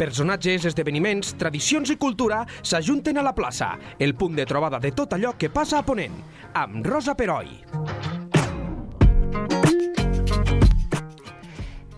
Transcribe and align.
Personatges, 0.00 0.64
esdeveniments, 0.64 1.34
tradicions 1.36 1.90
i 1.92 1.98
cultura 2.00 2.38
s'ajunten 2.64 3.18
a 3.20 3.22
la 3.26 3.34
plaça, 3.36 3.74
el 4.00 4.14
punt 4.16 4.32
de 4.38 4.46
trobada 4.48 4.78
de 4.80 4.94
tot 4.96 5.12
allò 5.12 5.34
que 5.36 5.50
passa 5.52 5.76
a 5.76 5.84
Ponent, 5.84 6.14
amb 6.56 6.86
Rosa 6.88 7.12
Peroi. 7.12 7.50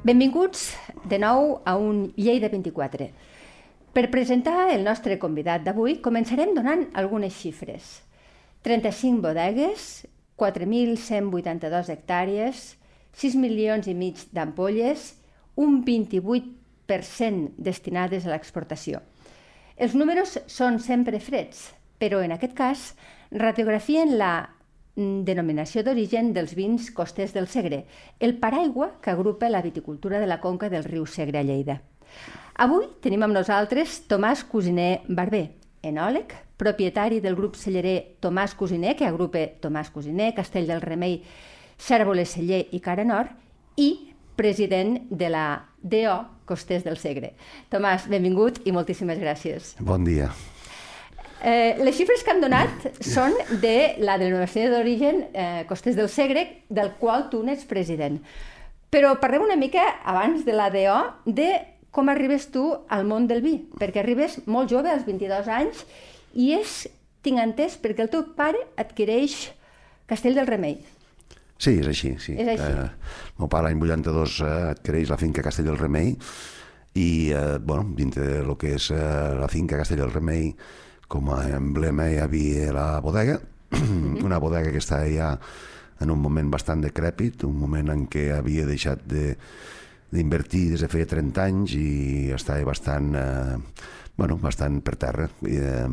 Benvinguts 0.03 0.65
de 1.07 1.21
nou 1.23 1.61
a 1.63 1.77
un 1.79 2.09
Lleida 2.17 2.51
24. 2.51 3.07
Per 3.95 4.05
presentar 4.11 4.73
el 4.73 4.83
nostre 4.83 5.21
convidat 5.23 5.63
d'avui, 5.63 6.01
començarem 6.03 6.57
donant 6.57 6.89
algunes 6.99 7.37
xifres. 7.39 8.01
35 8.67 9.23
bodegues, 9.23 10.09
4.182 10.43 11.93
hectàrees, 11.95 12.65
6 13.15 13.39
milions 13.39 13.87
i 13.87 13.95
mig 13.95 14.27
d'ampolles, 14.35 15.13
un 15.55 15.85
28% 15.87 16.62
destinades 16.89 18.27
a 18.27 18.33
l'exportació. 18.33 19.01
Els 19.77 19.95
números 19.95 20.39
són 20.47 20.79
sempre 20.81 21.21
freds, 21.21 21.71
però 21.99 22.21
en 22.23 22.35
aquest 22.35 22.55
cas 22.55 22.89
radiografien 23.31 24.19
la 24.19 24.51
denominació 24.95 25.83
d'origen 25.83 26.35
dels 26.37 26.53
vins 26.55 26.91
costers 26.93 27.33
del 27.33 27.49
Segre, 27.49 27.87
el 28.21 28.37
paraigua 28.37 28.93
que 29.01 29.11
agrupa 29.11 29.49
la 29.49 29.63
viticultura 29.63 30.21
de 30.21 30.29
la 30.29 30.41
conca 30.41 30.69
del 30.69 30.85
riu 30.85 31.07
Segre 31.07 31.41
a 31.41 31.43
Lleida. 31.43 31.81
Avui 32.61 32.85
tenim 33.01 33.23
amb 33.25 33.33
nosaltres 33.33 34.03
Tomàs 34.11 34.45
Cosiner 34.45 35.01
Barber, 35.09 35.47
enòleg, 35.83 36.35
propietari 36.61 37.23
del 37.25 37.35
grup 37.35 37.57
cellerer 37.57 38.19
Tomàs 38.21 38.55
Cosiner, 38.55 38.95
que 38.95 39.09
agrupa 39.09 39.47
Tomàs 39.65 39.91
Cosiner, 39.91 40.35
Castell 40.37 40.69
del 40.69 40.85
Remei, 40.85 41.23
Cèrvoles 41.81 42.37
Celler 42.37 42.67
i 42.71 42.81
Cara 42.85 43.07
Nord, 43.09 43.33
i 43.81 44.12
president 44.37 45.01
de 45.11 45.29
la 45.33 45.47
DO 45.83 46.17
Costers 46.47 46.85
del 46.85 46.99
Segre. 47.01 47.35
Tomàs, 47.73 48.09
benvingut 48.11 48.61
i 48.67 48.73
moltíssimes 48.75 49.21
gràcies. 49.21 49.75
Bon 49.81 50.05
dia. 50.05 50.31
Eh, 51.43 51.75
les 51.83 51.97
xifres 51.99 52.23
que 52.23 52.31
han 52.31 52.41
donat 52.43 52.85
són 53.03 53.35
de 53.63 53.97
la 53.99 54.15
denominació 54.21 54.69
d'origen 54.71 55.25
eh, 55.35 55.65
Costers 55.67 55.99
del 55.99 56.11
Segre, 56.13 56.47
del 56.71 56.93
qual 57.01 57.27
tu 57.33 57.43
n'ets 57.43 57.67
president. 57.67 58.21
Però 58.93 59.17
parlem 59.19 59.49
una 59.49 59.59
mica, 59.59 59.83
abans 60.05 60.45
de 60.47 60.55
la 60.55 60.69
DO, 60.71 60.99
de 61.27 61.51
com 61.93 62.09
arribes 62.09 62.47
tu 62.55 62.65
al 62.89 63.05
món 63.09 63.27
del 63.29 63.43
vi, 63.45 63.57
perquè 63.81 64.01
arribes 64.01 64.39
molt 64.47 64.71
jove, 64.71 64.93
als 64.93 65.05
22 65.09 65.51
anys, 65.51 65.83
i 66.33 66.53
és, 66.57 66.87
tinc 67.27 67.43
entès, 67.43 67.75
perquè 67.81 68.07
el 68.07 68.13
teu 68.13 68.25
pare 68.37 68.63
adquireix 68.81 69.51
Castell 70.09 70.39
del 70.39 70.49
Remei. 70.49 70.79
Sí, 71.63 71.77
és 71.79 71.87
així. 71.87 72.17
Sí. 72.19 72.35
És 72.35 72.49
així. 72.57 72.71
Eh, 72.73 72.87
el 73.31 73.43
meu 73.45 73.51
pare 73.51 73.69
l'any 73.69 73.79
82 73.79 74.41
eh, 74.43 74.55
adquireix 74.73 75.13
la 75.13 75.21
finca 75.21 75.45
Castell 75.47 75.69
del 75.71 75.79
Remei 75.79 76.17
i, 76.99 77.31
eh, 77.31 77.59
bueno, 77.63 77.93
dintre 77.97 78.27
de 78.27 78.41
lo 78.47 78.57
que 78.59 78.75
és 78.77 78.91
eh, 78.91 79.03
la 79.39 79.51
finca 79.53 79.79
Castell 79.79 80.03
del 80.03 80.13
Remei, 80.13 80.51
com 81.13 81.31
a 81.31 81.45
emblema 81.55 82.09
hi 82.11 82.19
havia 82.19 82.73
la 82.75 82.87
bodega, 83.05 83.39
una 84.27 84.41
bodega 84.43 84.73
que 84.75 84.83
està 84.83 85.05
ja 85.07 85.37
en 86.03 86.11
un 86.11 86.19
moment 86.19 86.51
bastant 86.51 86.83
decrèpit, 86.83 87.47
un 87.47 87.55
moment 87.61 87.95
en 87.95 88.09
què 88.11 88.33
havia 88.35 88.67
deixat 88.67 89.07
de 89.07 89.37
d'invertir 90.13 90.67
des 90.75 90.83
de 90.85 90.91
feia 90.93 91.09
30 91.09 91.45
anys 91.47 91.73
i 91.79 92.33
estava 92.37 92.67
bastant, 92.69 93.15
eh, 93.17 93.57
bueno, 94.19 94.37
bastant 94.43 94.83
per 94.85 94.99
terra. 95.01 95.31
I, 95.49 95.57
eh, 95.57 95.87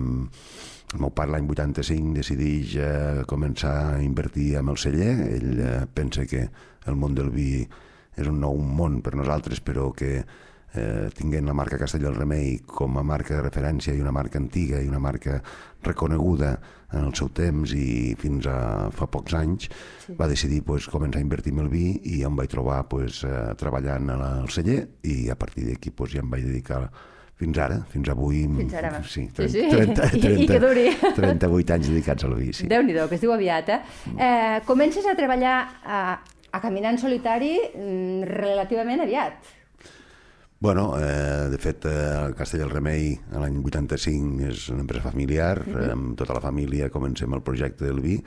el 0.93 1.03
meu 1.03 1.11
pare 1.13 1.33
l'any 1.35 1.47
85 1.53 2.15
decideix 2.17 2.75
eh, 2.81 3.23
començar 3.29 3.75
a 3.93 4.01
invertir 4.01 4.55
amb 4.57 4.73
el 4.73 4.79
celler. 4.81 5.13
Ell 5.37 5.59
eh, 5.61 5.73
pensa 5.93 6.25
que 6.25 6.47
el 6.89 6.97
món 6.97 7.17
del 7.17 7.29
vi 7.33 7.51
és 8.19 8.27
un 8.27 8.39
nou 8.41 8.57
món 8.57 8.99
per 9.05 9.13
nosaltres, 9.15 9.61
però 9.61 9.91
que 9.95 10.23
eh, 10.73 11.09
tinguent 11.15 11.47
la 11.47 11.53
marca 11.53 11.77
Castell 11.77 12.03
del 12.07 12.17
Remei 12.17 12.59
com 12.65 12.97
a 12.97 13.03
marca 13.05 13.37
de 13.37 13.45
referència 13.45 13.93
i 13.93 14.01
una 14.01 14.13
marca 14.15 14.39
antiga 14.41 14.81
i 14.81 14.89
una 14.89 15.01
marca 15.01 15.39
reconeguda 15.85 16.55
en 16.93 17.05
el 17.05 17.13
seu 17.17 17.29
temps 17.37 17.73
i 17.77 18.15
fins 18.19 18.47
a 18.49 18.89
fa 18.95 19.07
pocs 19.13 19.35
anys 19.37 19.69
sí. 19.69 20.17
va 20.17 20.29
decidir 20.29 20.63
pues, 20.65 20.89
començar 20.89 21.21
a 21.21 21.25
invertir 21.25 21.53
en 21.53 21.63
el 21.65 21.69
vi 21.69 21.85
i 22.15 22.23
em 22.25 22.35
vaig 22.35 22.49
trobar 22.51 22.81
pues, 22.89 23.23
eh, 23.29 23.53
treballant 23.61 24.09
al 24.15 24.49
celler 24.53 24.81
i 25.05 25.29
a 25.29 25.37
partir 25.37 25.69
d'aquí 25.69 25.93
pues, 25.93 26.15
ja 26.17 26.25
em 26.25 26.33
vaig 26.33 26.49
dedicar 26.49 26.87
fins 27.39 27.59
ara, 27.63 27.77
fins 27.91 28.09
avui... 28.11 28.41
Fins 28.57 28.73
ara, 28.75 28.91
sí, 29.07 29.29
sí, 29.35 29.47
sí. 29.53 29.67
30, 29.71 30.09
30, 30.11 30.31
I, 30.33 30.43
I 30.43 30.47
que 30.49 30.59
duri. 30.59 30.87
38 31.19 31.77
anys 31.77 31.91
dedicats 31.93 32.27
al 32.27 32.35
sí. 32.51 32.67
Déu-n'hi-do, 32.71 33.07
que 33.07 33.15
es 33.15 33.23
diu 33.23 33.31
aviat, 33.35 33.71
eh? 33.71 33.79
eh 34.17 34.57
comences 34.67 35.07
a 35.07 35.15
treballar 35.15 35.55
a, 35.85 36.01
a 36.51 36.59
caminar 36.59 36.91
en 36.95 36.99
solitari 36.99 37.55
mm, 37.71 38.27
relativament 38.27 39.05
aviat. 39.07 39.55
Bueno, 40.59 40.99
eh, 40.99 41.47
de 41.49 41.57
fet, 41.57 41.85
eh, 41.87 41.91
el 42.25 42.35
Castell 42.35 42.65
del 42.65 42.73
Remei 42.73 43.13
l'any 43.31 43.61
85 43.63 44.49
és 44.49 44.65
una 44.73 44.83
empresa 44.83 45.07
familiar, 45.07 45.61
uh 45.63 45.71
-huh. 45.71 45.91
amb 45.93 46.17
tota 46.19 46.33
la 46.35 46.41
família 46.43 46.89
comencem 46.89 47.33
el 47.33 47.41
projecte 47.41 47.85
del 47.85 48.01
vi, 48.01 48.21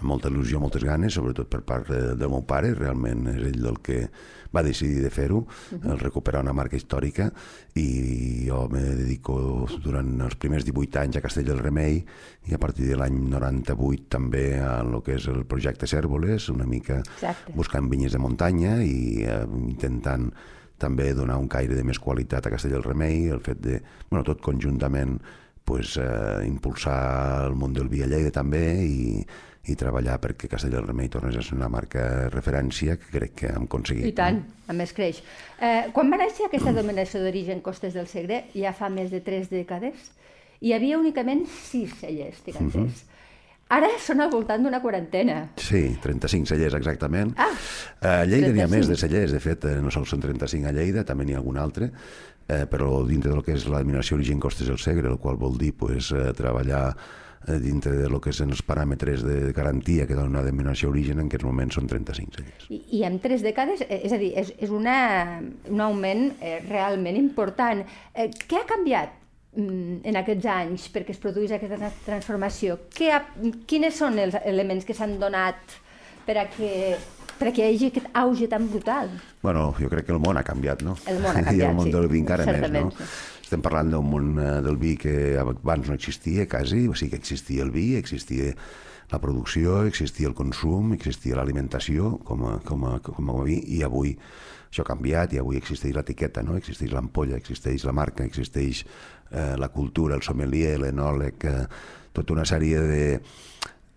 amb 0.00 0.08
molta 0.08 0.30
il·lusió, 0.32 0.60
moltes 0.60 0.84
ganes, 0.84 1.14
sobretot 1.16 1.48
per 1.52 1.60
part 1.66 1.88
de, 1.92 2.00
del 2.18 2.32
meu 2.32 2.44
pare, 2.48 2.72
realment 2.74 3.28
és 3.34 3.42
ell 3.52 3.66
el 3.70 3.80
que 3.84 4.02
va 4.50 4.64
decidir 4.66 5.02
de 5.04 5.10
fer-ho, 5.10 5.44
uh 5.44 5.46
-huh. 5.46 5.92
el 5.92 5.98
recuperar 5.98 6.42
una 6.42 6.52
marca 6.52 6.76
històrica, 6.76 7.30
i 7.74 8.48
jo 8.48 8.68
me 8.68 8.80
dedico 8.80 9.66
durant 9.82 10.20
els 10.20 10.34
primers 10.34 10.64
18 10.64 10.98
anys 10.98 11.16
a 11.16 11.20
Castell 11.20 11.46
del 11.46 11.58
Remei, 11.58 12.04
i 12.46 12.54
a 12.54 12.58
partir 12.58 12.86
de 12.86 12.96
l'any 12.96 13.28
98 13.28 14.08
també 14.08 14.58
a 14.58 14.80
el 14.80 15.02
que 15.02 15.14
és 15.14 15.26
el 15.28 15.44
projecte 15.44 15.86
Cèrvoles, 15.86 16.48
una 16.48 16.66
mica 16.66 16.98
Exacte. 16.98 17.52
buscant 17.54 17.88
vinyes 17.88 18.12
de 18.12 18.18
muntanya 18.18 18.82
i 18.82 19.22
eh, 19.22 19.46
intentant 19.68 20.32
també 20.78 21.12
donar 21.14 21.36
un 21.36 21.48
caire 21.48 21.74
de 21.74 21.84
més 21.84 21.98
qualitat 21.98 22.46
a 22.46 22.50
Castell 22.50 22.72
del 22.72 22.82
Remei, 22.82 23.28
el 23.28 23.40
fet 23.40 23.60
de, 23.60 23.82
bueno, 24.08 24.24
tot 24.24 24.40
conjuntament, 24.40 25.20
pues, 25.64 25.96
eh, 25.96 26.46
impulsar 26.46 27.46
el 27.46 27.54
món 27.54 27.72
del 27.72 27.88
vi 27.88 28.02
a 28.02 28.06
Lleida 28.06 28.30
també 28.30 28.64
i, 28.82 29.26
i 29.68 29.76
treballar 29.76 30.16
perquè 30.22 30.48
Castell 30.48 30.72
del 30.72 30.86
Remei 30.86 31.10
tornés 31.12 31.36
a 31.36 31.42
ser 31.44 31.56
una 31.58 31.68
marca 31.68 32.06
de 32.22 32.30
referència 32.32 32.96
que 32.96 33.10
crec 33.12 33.34
que 33.42 33.50
hem 33.52 33.68
aconseguit. 33.68 34.06
I 34.08 34.14
tant, 34.16 34.40
no? 34.40 34.64
a 34.72 34.76
més 34.76 34.94
creix. 34.96 35.20
Eh, 35.60 35.90
quan 35.92 36.10
va 36.12 36.20
néixer 36.22 36.48
aquesta 36.48 36.72
dominació 36.72 37.20
d'origen 37.20 37.60
Costes 37.60 37.94
del 37.98 38.08
Segre, 38.08 38.46
ja 38.54 38.72
fa 38.72 38.88
més 38.88 39.12
de 39.12 39.20
tres 39.20 39.52
dècades, 39.52 40.10
hi 40.60 40.74
havia 40.76 40.98
únicament 41.00 41.44
sis 41.48 41.92
cellers, 42.00 42.40
entès. 42.46 42.60
Uh 42.60 42.86
-huh. 42.86 42.90
Ara 43.70 43.86
són 44.02 44.20
al 44.20 44.32
voltant 44.32 44.64
d'una 44.64 44.80
quarantena. 44.82 45.52
Sí, 45.56 45.96
35 46.02 46.48
cellers 46.50 46.74
exactament. 46.74 47.36
Ah, 47.38 47.52
a 48.00 48.24
Lleida 48.26 48.50
n'hi 48.50 48.64
ha 48.64 48.66
més 48.66 48.88
de 48.90 48.96
cellers, 48.96 49.30
de 49.30 49.38
fet, 49.38 49.64
eh, 49.64 49.76
no 49.80 49.92
sols 49.94 50.10
són 50.10 50.20
35 50.20 50.66
a 50.66 50.72
Lleida, 50.72 51.04
també 51.04 51.24
n'hi 51.24 51.34
ha 51.34 51.38
algun 51.38 51.56
altre, 51.56 51.92
eh, 52.48 52.66
però 52.66 53.06
dintre 53.06 53.30
del 53.30 53.44
que 53.46 53.54
és 53.54 53.68
l'eliminació 53.70 54.16
origen 54.16 54.40
costes 54.40 54.66
del 54.66 54.78
segre, 54.78 55.08
el 55.08 55.18
qual 55.18 55.36
vol 55.36 55.56
dir 55.56 55.72
pues, 55.78 56.10
eh, 56.10 56.32
treballar 56.34 56.96
dintre 57.60 57.94
de 57.96 58.08
lo 58.12 58.20
que 58.20 58.34
són 58.36 58.52
els 58.52 58.60
paràmetres 58.66 59.22
de 59.24 59.52
garantia 59.56 60.06
que 60.06 60.14
dona 60.14 60.28
una 60.28 60.42
denominació 60.44 60.90
origen, 60.92 61.22
en 61.22 61.30
aquests 61.30 61.46
moments 61.48 61.78
són 61.78 61.88
35 61.88 62.36
cellers. 62.36 62.66
I, 62.68 62.82
i 62.98 63.04
en 63.08 63.16
tres 63.24 63.40
dècades, 63.46 63.86
eh, 63.88 64.02
és 64.04 64.12
a 64.12 64.20
dir, 64.20 64.34
és, 64.38 64.52
és 64.60 64.74
una, 64.74 65.40
un 65.70 65.80
augment 65.80 66.28
eh, 66.38 66.58
realment 66.68 67.16
important. 67.16 67.80
Eh, 68.12 68.28
què 68.46 68.60
ha 68.60 68.68
canviat 68.68 69.16
Mm, 69.50 70.04
en 70.06 70.14
aquests 70.20 70.46
anys 70.46 70.84
perquè 70.94 71.10
es 71.10 71.18
produís 71.18 71.50
aquesta 71.50 71.88
transformació? 72.04 72.76
Que 72.94 73.08
ha, 73.10 73.24
quines 73.66 73.96
són 73.98 74.20
els 74.22 74.36
elements 74.44 74.86
que 74.86 74.94
s'han 74.94 75.16
donat 75.18 75.74
per 76.26 76.36
a 76.38 76.44
que 76.52 76.70
per 77.40 77.48
a 77.48 77.54
que 77.56 77.64
hi 77.64 77.74
hagi 77.74 77.88
aquest 77.88 78.08
auge 78.20 78.48
tan 78.52 78.68
brutal? 78.68 79.10
Bueno, 79.40 79.70
jo 79.80 79.88
crec 79.88 80.06
que 80.06 80.12
el 80.12 80.20
món 80.20 80.36
ha 80.36 80.44
canviat, 80.44 80.84
no? 80.84 80.98
El 81.08 81.22
món 81.24 81.32
ha 81.32 81.40
canviat, 81.40 81.56
I 81.60 81.66
el 81.70 81.76
món 81.78 81.88
sí. 81.88 81.94
del 81.96 82.08
vi 82.12 82.20
encara 82.20 82.44
Certament, 82.44 82.90
més, 82.90 83.00
no? 83.00 83.08
Sí. 83.08 83.40
Estem 83.48 83.64
parlant 83.64 83.90
d'un 83.90 84.06
món 84.06 84.30
eh, 84.38 84.52
del 84.62 84.76
vi 84.78 84.94
que 85.00 85.14
abans 85.40 85.88
no 85.88 85.96
existia 85.96 86.46
quasi, 86.50 86.84
o 86.86 86.94
sigui 86.94 87.16
que 87.16 87.22
existia 87.24 87.64
el 87.64 87.72
vi, 87.74 87.88
existia 87.98 88.52
la 89.10 89.18
producció, 89.18 89.80
existia 89.88 90.28
el 90.30 90.36
consum, 90.38 90.92
existia 90.94 91.38
l'alimentació 91.38 92.12
com, 92.28 92.44
a, 92.46 92.58
com, 92.66 92.86
a, 92.86 92.98
com 93.02 93.32
a 93.32 93.40
vi, 93.48 93.58
i 93.74 93.82
avui 93.82 94.14
això 94.70 94.84
ha 94.84 94.90
canviat 94.92 95.34
i 95.34 95.40
avui 95.40 95.58
existeix 95.58 95.96
l'etiqueta, 95.96 96.44
no? 96.46 96.54
existeix 96.60 96.92
l'ampolla, 96.94 97.40
existeix 97.40 97.82
la 97.88 97.96
marca, 97.96 98.22
existeix 98.22 98.84
eh, 98.84 99.56
la 99.58 99.68
cultura, 99.74 100.14
el 100.14 100.22
sommelier, 100.22 100.76
l'enòleg, 100.78 101.48
eh, 101.50 101.64
tota 102.14 102.36
una 102.36 102.46
sèrie 102.46 102.84
de, 102.86 103.02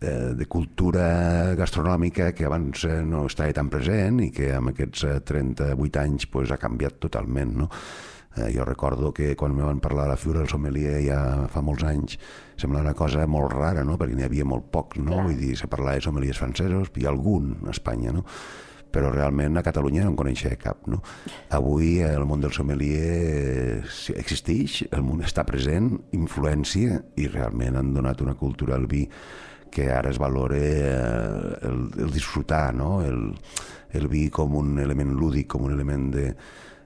de, 0.04 0.36
de 0.36 0.48
cultura 0.52 1.56
gastronòmica 1.56 2.32
que 2.36 2.48
abans 2.48 2.84
eh, 2.90 3.02
no 3.08 3.26
estava 3.30 3.56
tan 3.56 3.72
present 3.72 4.20
i 4.26 4.32
que 4.36 4.52
amb 4.58 4.74
aquests 4.74 5.06
38 5.30 5.78
eh, 5.78 6.02
anys 6.04 6.28
pues, 6.32 6.52
ha 6.52 6.60
canviat 6.60 7.00
totalment. 7.04 7.56
No? 7.64 7.70
Eh, 8.36 8.50
jo 8.56 8.66
recordo 8.66 9.14
que 9.14 9.36
quan 9.40 9.56
me 9.56 9.64
van 9.64 9.80
parlar 9.80 10.08
de 10.08 10.16
la 10.16 10.20
figura 10.20 10.42
del 10.42 10.52
sommelier 10.52 11.00
ja 11.06 11.22
fa 11.54 11.62
molts 11.62 11.86
anys 11.88 12.18
semblava 12.58 12.90
una 12.90 12.98
cosa 12.98 13.28
molt 13.30 13.54
rara, 13.54 13.86
no? 13.88 13.98
perquè 14.00 14.18
n'hi 14.18 14.28
havia 14.28 14.46
molt 14.46 14.70
pocs, 14.74 15.00
no? 15.00 15.14
Clar. 15.14 15.26
vull 15.30 15.40
dir, 15.40 15.56
se 15.58 15.70
parlava 15.72 16.02
de 16.02 16.06
sommeliers 16.08 16.42
francesos, 16.42 16.92
i 17.00 17.08
algun 17.10 17.56
a 17.68 17.74
Espanya, 17.74 18.14
no? 18.16 18.26
però 18.94 19.10
realment 19.10 19.58
a 19.58 19.64
Catalunya 19.66 20.04
no 20.06 20.12
en 20.12 20.18
coneixia 20.20 20.54
cap. 20.62 20.84
No? 20.86 21.00
Avui 21.58 21.96
el 22.06 22.28
món 22.30 22.44
del 22.44 22.54
sommelier 22.54 23.82
existeix, 24.14 24.84
el 24.94 25.02
món 25.02 25.24
està 25.26 25.46
present, 25.50 25.90
influència, 26.14 27.02
i 27.18 27.26
realment 27.26 27.80
han 27.80 27.90
donat 27.96 28.22
una 28.22 28.38
cultura 28.38 28.78
al 28.78 28.86
vi 28.92 29.08
que 29.74 29.90
ara 29.90 30.12
es 30.14 30.20
valora 30.22 30.58
eh, 30.58 31.58
el, 31.66 31.88
el 32.06 32.12
disfrutar, 32.14 32.74
no? 32.78 33.02
el, 33.02 33.32
el 33.94 34.08
vi 34.08 34.28
com 34.30 34.54
un 34.60 34.78
element 34.80 35.16
lúdic, 35.18 35.48
com 35.56 35.66
un 35.66 35.74
element 35.74 36.12
de, 36.14 36.28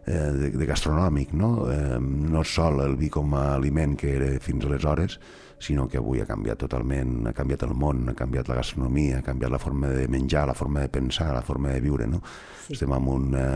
eh, 0.08 0.32
de, 0.38 0.52
de 0.56 0.70
gastronòmic, 0.70 1.34
no? 1.36 1.52
Eh, 1.72 2.00
no 2.00 2.46
sol 2.48 2.80
el 2.86 2.96
vi 2.96 3.12
com 3.12 3.36
a 3.36 3.50
aliment 3.58 3.98
que 4.00 4.16
era 4.16 4.32
fins 4.44 4.66
aleshores, 4.66 5.20
sinó 5.60 5.88
que 5.90 6.00
avui 6.00 6.22
ha 6.22 6.28
canviat 6.30 6.62
totalment, 6.64 7.28
ha 7.28 7.34
canviat 7.36 7.66
el 7.68 7.74
món, 7.76 8.06
ha 8.08 8.16
canviat 8.16 8.48
la 8.48 8.60
gastronomia, 8.62 9.20
ha 9.20 9.26
canviat 9.26 9.52
la 9.52 9.60
forma 9.60 9.90
de 9.92 10.08
menjar, 10.08 10.46
la 10.48 10.56
forma 10.56 10.86
de 10.86 10.92
pensar, 10.94 11.34
la 11.34 11.42
forma 11.42 11.74
de 11.74 11.82
viure, 11.82 12.08
no? 12.08 12.22
Sí. 12.68 12.78
Estem 12.78 12.94
en 12.94 13.08
una, 13.08 13.48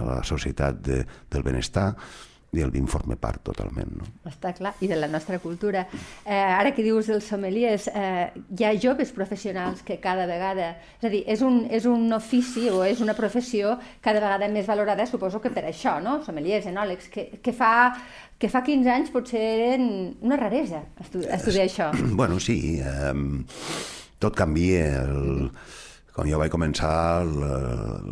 a 0.00 0.08
la 0.08 0.22
societat 0.24 0.80
de, 0.84 1.04
del 1.30 1.46
benestar, 1.46 1.94
el 2.58 2.88
forma 2.90 3.14
part 3.16 3.42
totalment. 3.46 3.92
No? 4.00 4.06
Està 4.26 4.52
clar, 4.56 4.74
i 4.82 4.88
de 4.90 4.96
la 4.98 5.06
nostra 5.08 5.38
cultura. 5.38 5.86
Eh, 6.24 6.34
ara 6.34 6.72
que 6.74 6.82
dius 6.82 7.06
dels 7.06 7.28
sommeliers, 7.30 7.86
eh, 7.94 8.32
hi 8.58 8.64
ha 8.66 8.72
joves 8.74 9.12
professionals 9.12 9.82
que 9.86 10.00
cada 10.00 10.26
vegada... 10.26 10.72
És 10.98 11.06
a 11.06 11.12
dir, 11.12 11.22
és 11.30 11.42
un, 11.46 11.62
és 11.70 11.86
un 11.86 12.10
ofici 12.12 12.68
o 12.70 12.82
és 12.84 13.00
una 13.00 13.14
professió 13.14 13.76
cada 14.02 14.20
vegada 14.20 14.48
més 14.48 14.66
valorada, 14.66 15.06
suposo 15.06 15.40
que 15.40 15.50
per 15.54 15.64
això, 15.70 16.00
no? 16.02 16.20
Sommeliers, 16.24 16.66
enòlegs, 16.66 17.08
que, 17.12 17.28
que, 17.42 17.54
fa, 17.54 17.92
que 18.38 18.50
fa 18.50 18.64
15 18.66 18.90
anys 18.90 19.14
potser 19.14 19.40
eren 19.40 19.86
una 20.20 20.38
raresa 20.40 20.82
estudiar, 21.00 21.38
estudiar 21.38 21.68
això. 21.68 21.92
Bueno, 22.20 22.40
sí, 22.40 22.80
eh, 22.82 23.14
tot 24.18 24.34
canvia. 24.36 25.04
El, 25.06 25.48
quan 26.20 26.28
jo 26.28 26.36
vaig 26.36 26.52
començar, 26.52 27.22
el, 27.24 27.36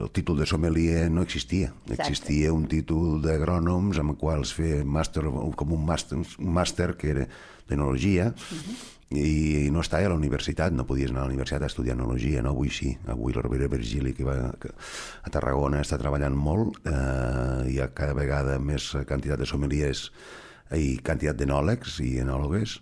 el 0.01 0.11
títol 0.17 0.39
de 0.41 0.47
sommelier 0.49 1.11
no 1.13 1.21
existia. 1.27 1.75
Exacte. 1.85 2.07
Existia 2.07 2.55
un 2.57 2.65
títol 2.71 3.19
d'agrònoms 3.21 3.99
amb 4.01 4.15
el 4.15 4.17
qual 4.17 4.47
es 4.47 4.53
feia 4.57 4.79
màster, 4.81 5.27
com 5.29 5.75
un 5.77 5.83
màster, 5.85 6.17
un 6.17 6.55
màster 6.57 6.95
que 6.97 7.11
era 7.13 7.27
d'enologia, 7.69 8.31
uh 8.33 8.55
mhm. 8.55 8.63
-huh. 8.65 8.95
i 9.19 9.71
no 9.71 9.81
estava 9.81 10.07
a 10.07 10.09
la 10.09 10.15
universitat, 10.15 10.73
no 10.73 10.87
podies 10.87 11.11
anar 11.11 11.21
a 11.21 11.25
la 11.25 11.33
universitat 11.33 11.63
a 11.63 11.67
estudiar 11.67 11.97
enologia, 11.97 12.43
no? 12.43 12.51
Avui 12.51 12.71
sí, 12.71 12.97
avui 13.07 13.33
la 13.33 13.43
Rovira 13.43 13.69
Virgili, 13.69 14.15
que 14.15 14.25
va 14.25 14.55
que 14.61 14.69
a 15.23 15.31
Tarragona 15.31 15.81
està 15.81 15.99
treballant 15.99 16.35
molt, 16.35 16.79
eh, 16.87 17.71
hi 17.71 17.81
ha 17.81 17.93
cada 17.93 18.15
vegada 18.15 18.59
més 18.59 18.97
quantitat 19.07 19.39
de 19.39 19.47
sommeliers 19.47 20.13
i 20.73 20.99
quantitat 20.99 21.37
d'enòlegs 21.37 22.01
i 22.01 22.21
enòlogues, 22.21 22.81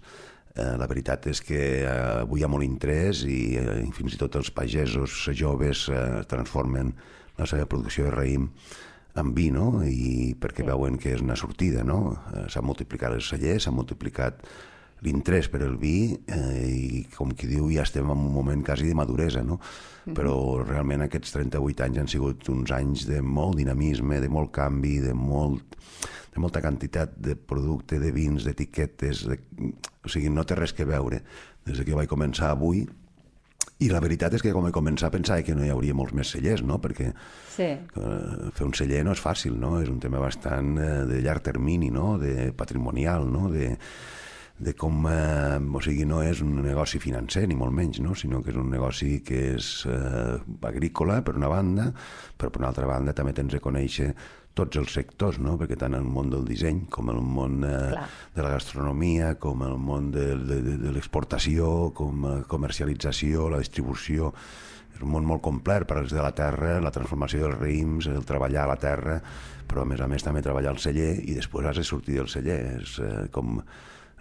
la 0.57 0.89
veritat 0.89 1.27
és 1.29 1.43
que 1.45 1.61
eh, 1.83 1.91
avui 2.23 2.41
hi 2.41 2.47
ha 2.47 2.51
molt 2.51 2.65
interès 2.65 3.25
i 3.29 3.57
eh, 3.61 3.85
fins 3.97 4.17
i 4.17 4.21
tot 4.21 4.39
els 4.41 4.51
pagesos 4.55 5.27
joves 5.37 5.87
eh, 5.93 6.23
transformen 6.29 6.95
la 7.37 7.49
seva 7.49 7.69
producció 7.69 8.07
de 8.07 8.15
raïm 8.15 8.49
en 9.17 9.33
vi, 9.37 9.51
no? 9.53 9.83
I 9.85 10.35
perquè 10.41 10.65
veuen 10.65 10.97
que 11.01 11.15
és 11.17 11.25
una 11.25 11.37
sortida, 11.37 11.85
no? 11.85 12.17
Eh, 12.33 12.47
s'han 12.53 12.67
multiplicat 12.69 13.17
els 13.17 13.29
cellers, 13.33 13.67
s'ha 13.67 13.75
multiplicat 13.75 14.45
l'interès 15.05 15.51
per 15.53 15.61
el 15.67 15.77
vi 15.77 16.15
eh, 16.15 16.63
i, 16.67 17.03
com 17.13 17.35
qui 17.37 17.51
diu, 17.51 17.69
ja 17.75 17.85
estem 17.85 18.09
en 18.09 18.17
un 18.17 18.33
moment 18.33 18.65
quasi 18.65 18.89
de 18.89 18.95
maduresa, 18.95 19.43
no? 19.43 19.57
Mm 19.57 19.61
-hmm. 19.61 20.15
Però 20.17 20.65
realment 20.65 21.03
aquests 21.03 21.33
38 21.33 21.85
anys 21.85 21.99
han 21.99 22.09
sigut 22.09 22.49
uns 22.49 22.71
anys 22.71 23.07
de 23.07 23.21
molt 23.23 23.57
dinamisme, 23.57 24.21
de 24.21 24.29
molt 24.29 24.51
canvi, 24.51 25.01
de 25.01 25.15
molt 25.15 25.77
de 26.37 26.41
molta 26.41 26.61
quantitat 26.61 27.17
de 27.17 27.35
producte, 27.35 27.99
de 27.99 28.13
vins, 28.13 28.45
d'etiquetes, 28.45 29.27
de... 29.27 29.39
o 30.05 30.09
sigui, 30.09 30.29
no 30.29 30.45
té 30.45 30.55
res 30.55 30.73
que 30.73 30.85
veure 30.85 31.23
des 31.65 31.81
que 31.81 31.97
vaig 31.97 32.09
començar 32.09 32.51
avui 32.51 32.87
i 33.79 33.89
la 33.93 34.01
veritat 34.01 34.33
és 34.33 34.45
que 34.45 34.53
com 34.55 34.65
vaig 34.65 34.73
començar 34.73 35.11
pensava 35.13 35.45
que 35.45 35.55
no 35.57 35.65
hi 35.65 35.73
hauria 35.73 35.97
molts 35.97 36.15
més 36.17 36.31
cellers, 36.33 36.63
no? 36.65 36.79
Perquè 36.81 37.11
sí. 37.53 37.67
uh, 38.01 38.49
fer 38.57 38.65
un 38.65 38.73
celler 38.77 39.03
no 39.05 39.13
és 39.13 39.21
fàcil, 39.21 39.57
no? 39.61 39.75
És 39.83 39.91
un 39.93 39.99
tema 40.01 40.21
bastant 40.23 40.77
uh, 40.79 41.03
de 41.09 41.21
llarg 41.25 41.45
termini, 41.45 41.91
no? 41.93 42.15
De 42.21 42.53
patrimonial, 42.57 43.27
no? 43.29 43.51
De, 43.53 43.75
de 44.59 44.73
com, 44.75 45.05
eh, 45.11 45.59
o 45.61 45.83
sigui, 45.85 46.07
no 46.09 46.23
és 46.25 46.41
un 46.41 46.55
negoci 46.65 47.01
financer, 47.03 47.45
ni 47.49 47.57
molt 47.59 47.75
menys, 47.77 48.01
no? 48.01 48.15
sinó 48.17 48.41
que 48.43 48.55
és 48.55 48.57
un 48.57 48.71
negoci 48.73 49.21
que 49.25 49.43
és 49.57 49.69
eh, 49.91 50.39
agrícola, 50.65 51.21
per 51.25 51.37
una 51.37 51.51
banda, 51.53 51.91
però 52.37 52.51
per 52.51 52.63
una 52.63 52.73
altra 52.73 52.89
banda 52.89 53.13
també 53.17 53.35
tens 53.37 53.53
de 53.53 53.61
conèixer 53.61 54.15
tots 54.57 54.79
els 54.81 54.95
sectors, 54.97 55.37
no? 55.43 55.59
perquè 55.61 55.77
tant 55.77 55.95
el 55.99 56.07
món 56.09 56.31
del 56.33 56.47
disseny 56.49 56.87
com 56.93 57.13
el 57.13 57.21
món 57.21 57.61
eh, 57.69 58.07
de 58.33 58.47
la 58.47 58.55
gastronomia, 58.55 59.35
com 59.43 59.67
el 59.67 59.77
món 59.77 60.09
de, 60.15 60.31
de, 60.41 60.63
de 60.81 60.95
l'exportació, 60.95 61.91
com 61.97 62.25
la 62.25 62.39
comercialització, 62.49 63.51
la 63.53 63.61
distribució, 63.61 64.33
és 64.97 65.03
un 65.05 65.13
món 65.13 65.29
molt 65.29 65.45
complet 65.45 65.85
per 65.85 65.99
als 66.01 66.15
de 66.17 66.23
la 66.25 66.33
terra, 66.33 66.79
la 66.81 66.95
transformació 66.95 67.45
dels 67.45 67.59
raïms, 67.61 68.09
el 68.09 68.25
treballar 68.25 68.65
a 68.65 68.71
la 68.73 68.79
terra, 68.81 69.19
però 69.69 69.85
a 69.85 69.91
més 69.91 70.01
a 70.01 70.09
més 70.09 70.25
també 70.25 70.41
treballar 70.41 70.73
al 70.73 70.81
celler 70.81 71.13
i 71.21 71.37
després 71.37 71.69
has 71.69 71.77
de 71.77 71.85
sortir 71.85 72.17
del 72.17 72.33
celler. 72.33 72.57
És 72.79 72.97
eh, 73.05 73.27
com 73.35 73.61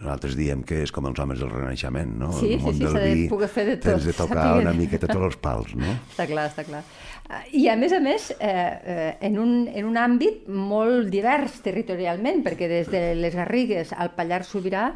nosaltres 0.02 0.36
diem 0.36 0.64
que 0.68 0.82
és 0.84 0.92
com 0.92 1.08
els 1.08 1.20
homes 1.24 1.40
del 1.40 1.52
Renaixement, 1.52 2.12
no? 2.20 2.32
Sí, 2.36 2.56
el 2.58 2.64
món 2.64 2.76
sí, 2.76 2.84
sí, 2.84 3.04
vi, 3.06 3.28
de 3.30 3.48
fer 3.52 3.66
de 3.70 3.76
tot. 3.78 3.94
Tens 3.94 4.08
de 4.10 4.16
tocar 4.18 4.48
una 4.60 4.74
miqueta 4.76 5.08
tots 5.08 5.28
els 5.30 5.38
pals, 5.40 5.76
no? 5.80 5.94
Està 6.12 6.28
clar, 6.28 6.50
està 6.52 6.66
clar. 6.68 6.82
I 7.56 7.64
a 7.72 7.78
més 7.80 7.96
a 7.96 8.02
més, 8.04 8.28
eh, 8.36 8.52
eh, 8.52 9.08
en, 9.26 9.40
un, 9.42 9.54
en 9.72 9.88
un 9.88 9.96
àmbit 9.98 10.50
molt 10.52 11.08
divers 11.14 11.62
territorialment, 11.66 12.44
perquè 12.46 12.70
des 12.70 12.92
de 12.92 13.06
les 13.18 13.38
Garrigues 13.38 13.96
al 13.96 14.12
Pallars 14.18 14.52
Sobirà, 14.52 14.90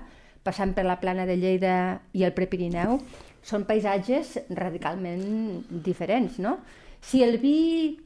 passant 0.43 0.75
per 0.75 0.85
la 0.85 0.99
plana 0.99 1.25
de 1.29 1.39
Lleida 1.39 1.73
i 2.13 2.27
el 2.27 2.35
Prepirineu, 2.35 2.99
són 3.41 3.63
paisatges 3.65 4.35
radicalment 4.51 5.63
diferents, 5.71 6.37
no? 6.43 6.57
Si 6.99 7.23
el 7.23 7.39
vi 7.39 7.97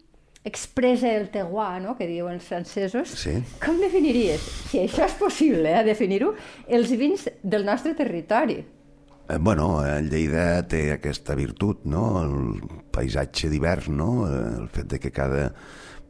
expressa 0.43 1.11
el 1.15 1.29
terroir, 1.31 1.81
no?, 1.83 1.95
que 1.97 2.07
diuen 2.09 2.35
els 2.37 2.47
francesos, 2.49 3.13
sí. 3.23 3.37
com 3.63 3.79
definiries, 3.79 4.43
si 4.69 4.81
això 4.83 5.05
és 5.07 5.15
possible, 5.19 5.71
eh, 5.71 5.83
definir-ho, 5.87 6.33
els 6.67 6.91
vins 6.99 7.29
del 7.43 7.63
nostre 7.65 7.95
territori? 7.95 8.59
Eh, 9.29 9.37
bueno, 9.39 9.77
Lleida 10.03 10.65
té 10.67 10.89
aquesta 10.97 11.37
virtut, 11.39 11.85
no?, 11.87 12.03
el 12.25 12.59
paisatge 12.91 13.49
divers, 13.53 13.87
no?, 13.87 14.27
eh, 14.27 14.43
el 14.59 14.67
fet 14.73 14.91
de 14.91 14.99
que 14.99 15.15
cada 15.15 15.49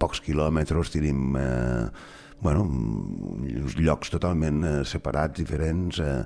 pocs 0.01 0.23
quilòmetres 0.25 0.93
tenim... 0.97 1.37
Eh, 1.37 2.11
bueno, 2.43 2.67
uns 2.67 3.77
llocs 3.79 4.11
totalment 4.13 4.61
eh, 4.67 4.75
separats, 4.87 5.39
diferents, 5.39 5.99
eh, 6.03 6.21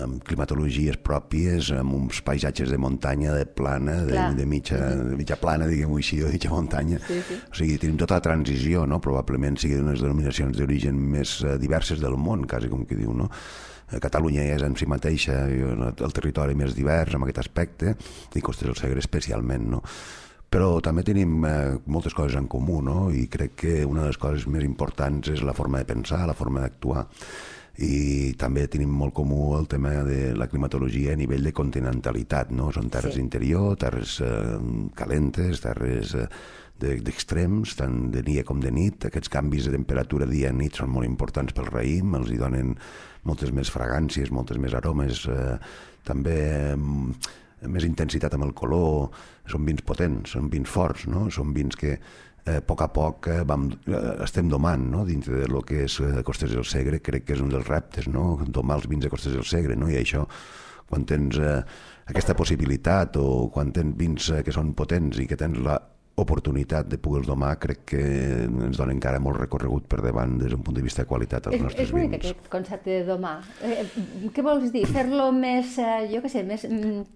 amb 0.00 0.20
climatologies 0.26 0.98
pròpies, 1.02 1.70
amb 1.74 1.94
uns 1.96 2.20
paisatges 2.22 2.70
de 2.70 2.78
muntanya, 2.78 3.32
de 3.34 3.46
plana, 3.46 3.96
de, 4.06 4.20
de, 4.36 4.46
mitja, 4.46 4.78
de 5.00 5.16
mitja 5.18 5.38
plana, 5.40 5.66
diguem-ho 5.70 5.98
així, 5.98 6.20
o 6.22 6.28
de 6.28 6.36
mitja 6.36 6.52
muntanya. 6.52 7.00
Sí, 7.06 7.18
sí. 7.26 7.40
O 7.50 7.58
sigui, 7.58 7.78
tenim 7.82 7.98
tota 8.00 8.20
la 8.20 8.24
transició, 8.24 8.84
no? 8.86 9.00
probablement 9.02 9.58
sigui 9.60 9.80
unes 9.80 10.04
denominacions 10.04 10.58
d'origen 10.58 11.00
més 11.16 11.40
uh, 11.42 11.56
diverses 11.60 12.02
del 12.02 12.16
món, 12.20 12.46
quasi 12.50 12.70
com 12.70 12.86
que 12.86 12.98
diu, 12.98 13.14
no? 13.16 13.30
Eh, 13.90 13.98
Catalunya 13.98 14.46
és 14.54 14.62
en 14.62 14.76
si 14.78 14.86
mateixa 14.86 15.42
el 15.48 16.14
territori 16.14 16.54
més 16.54 16.76
divers 16.76 17.16
en 17.16 17.26
aquest 17.26 17.42
aspecte, 17.42 17.96
i 18.34 18.44
Costes 18.44 18.70
del 18.70 18.78
Segre 18.78 19.02
especialment, 19.02 19.70
no? 19.74 19.82
Però 20.50 20.80
també 20.82 21.04
tenim 21.06 21.44
eh, 21.46 21.78
moltes 21.86 22.16
coses 22.16 22.36
en 22.38 22.48
comú, 22.50 22.80
no? 22.82 23.08
i 23.14 23.28
crec 23.30 23.56
que 23.62 23.78
una 23.86 24.02
de 24.04 24.10
les 24.10 24.18
coses 24.20 24.48
més 24.50 24.66
importants 24.66 25.30
és 25.30 25.44
la 25.46 25.54
forma 25.54 25.78
de 25.78 25.88
pensar, 25.92 26.24
la 26.26 26.36
forma 26.36 26.64
d'actuar 26.64 27.06
i 27.80 28.34
també 28.36 28.66
tenim 28.68 28.90
molt 28.92 29.14
comú 29.16 29.54
el 29.56 29.68
tema 29.70 30.02
de 30.04 30.34
la 30.36 30.48
climatologia 30.50 31.14
a 31.14 31.18
nivell 31.18 31.46
de 31.46 31.54
continentalitat, 31.56 32.50
no? 32.52 32.68
Són 32.74 32.90
terres 32.92 33.16
sí. 33.16 33.22
interior, 33.22 33.76
terres 33.80 34.18
eh, 34.24 34.58
calentes, 34.98 35.62
terres 35.64 36.12
eh, 36.18 36.26
d'extrems, 36.80 37.76
tant 37.78 38.10
de 38.12 38.24
dia 38.26 38.44
com 38.44 38.60
de 38.60 38.72
nit. 38.74 39.06
Aquests 39.08 39.32
canvis 39.32 39.68
de 39.68 39.74
temperatura 39.76 40.28
dia-nit 40.28 40.80
són 40.80 40.92
molt 40.92 41.08
importants 41.08 41.56
pel 41.56 41.70
raïm, 41.70 42.16
els 42.18 42.32
hi 42.32 42.40
donen 42.40 42.74
moltes 43.28 43.52
més 43.56 43.72
fragàncies, 43.72 44.32
moltes 44.32 44.60
més 44.60 44.76
aromes, 44.76 45.24
eh, 45.28 45.56
també 46.04 46.40
eh, 46.74 46.76
més 47.68 47.84
intensitat 47.84 48.34
amb 48.34 48.46
el 48.46 48.54
color, 48.56 49.10
són 49.50 49.66
vins 49.68 49.82
potents, 49.86 50.36
són 50.36 50.48
vins 50.52 50.68
forts, 50.68 51.06
no? 51.10 51.28
són 51.30 51.52
vins 51.56 51.76
que 51.76 51.92
eh, 51.96 52.56
a 52.56 52.62
poc 52.64 52.84
a 52.86 52.88
poc 52.94 53.28
eh, 53.28 53.42
vam, 53.46 53.68
eh, 53.86 54.00
estem 54.24 54.48
domant 54.48 54.88
no? 54.92 55.04
dintre 55.08 55.42
de 55.42 55.50
lo 55.50 55.62
que 55.66 55.84
és 55.84 56.00
eh, 56.00 56.24
Costes 56.26 56.54
del 56.54 56.64
Segre, 56.64 57.02
crec 57.04 57.28
que 57.28 57.36
és 57.36 57.44
un 57.44 57.52
dels 57.52 57.68
reptes, 57.68 58.08
no? 58.08 58.38
domar 58.48 58.80
els 58.80 58.88
vins 58.90 59.04
de 59.04 59.12
Costes 59.12 59.36
del 59.36 59.46
Segre, 59.48 59.76
no? 59.76 59.90
i 59.90 59.98
això, 60.00 60.26
quan 60.90 61.06
tens 61.06 61.38
eh, 61.38 61.60
aquesta 62.10 62.34
possibilitat 62.34 63.16
o 63.20 63.48
quan 63.54 63.72
tens 63.74 63.96
vins 63.98 64.32
eh, 64.34 64.44
que 64.46 64.54
són 64.54 64.74
potents 64.78 65.20
i 65.22 65.28
que 65.30 65.38
tens 65.38 65.60
la 65.62 65.78
oportunitat 66.20 66.88
de 66.90 66.98
poder-los 67.00 67.30
domar 67.30 67.54
crec 67.62 67.84
que 67.92 68.00
ens 68.44 68.76
dona 68.76 68.92
encara 68.92 69.20
molt 69.22 69.38
recorregut 69.40 69.86
per 69.88 70.00
davant 70.04 70.36
des 70.40 70.52
d'un 70.52 70.64
punt 70.66 70.76
de 70.76 70.84
vista 70.84 71.04
de 71.04 71.08
qualitat 71.08 71.46
als 71.48 71.56
és, 71.56 71.62
nostres 71.62 71.86
és 71.86 71.94
vins. 71.94 72.02
És 72.02 72.10
bonic 72.10 72.18
aquest 72.20 72.50
concepte 72.52 72.98
de 72.98 73.06
domar. 73.08 73.38
Eh, 73.64 73.86
què 74.34 74.44
vols 74.44 74.68
dir? 74.74 74.84
Fer-lo 74.90 75.30
més, 75.36 75.78
eh, 75.80 76.10
jo 76.12 76.22
què 76.24 76.32
sé, 76.32 76.44
més... 76.46 76.66
Mm, 76.68 77.06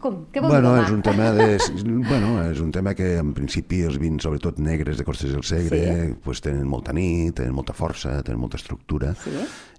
com? 0.00 0.18
Què 0.32 0.42
vol 0.42 0.52
bueno, 0.52 0.72
és 0.80 0.92
un 0.92 1.02
tema 1.04 1.30
de, 1.36 1.46
bueno, 2.10 2.32
és 2.50 2.60
un 2.62 2.72
tema 2.74 2.94
que 2.98 3.16
en 3.20 3.32
principi 3.36 3.82
els 3.86 3.98
vins, 4.02 4.24
sobretot 4.24 4.58
negres 4.62 4.98
de 5.00 5.06
Costes 5.06 5.34
del 5.34 5.44
Segre, 5.46 5.80
sí. 5.84 6.16
pues, 6.24 6.42
tenen 6.44 6.66
molta 6.70 6.94
nit, 6.96 7.36
tenen 7.40 7.54
molta 7.56 7.76
força, 7.76 8.18
tenen 8.26 8.40
molta 8.42 8.60
estructura, 8.60 9.12
sí. 9.22 9.34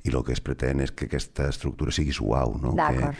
i 0.08 0.14
el 0.14 0.24
que 0.26 0.36
es 0.36 0.44
pretén 0.44 0.84
és 0.86 0.94
que 0.96 1.10
aquesta 1.10 1.50
estructura 1.52 1.94
sigui 1.96 2.16
suau, 2.16 2.56
no? 2.62 2.76
que, 2.78 3.12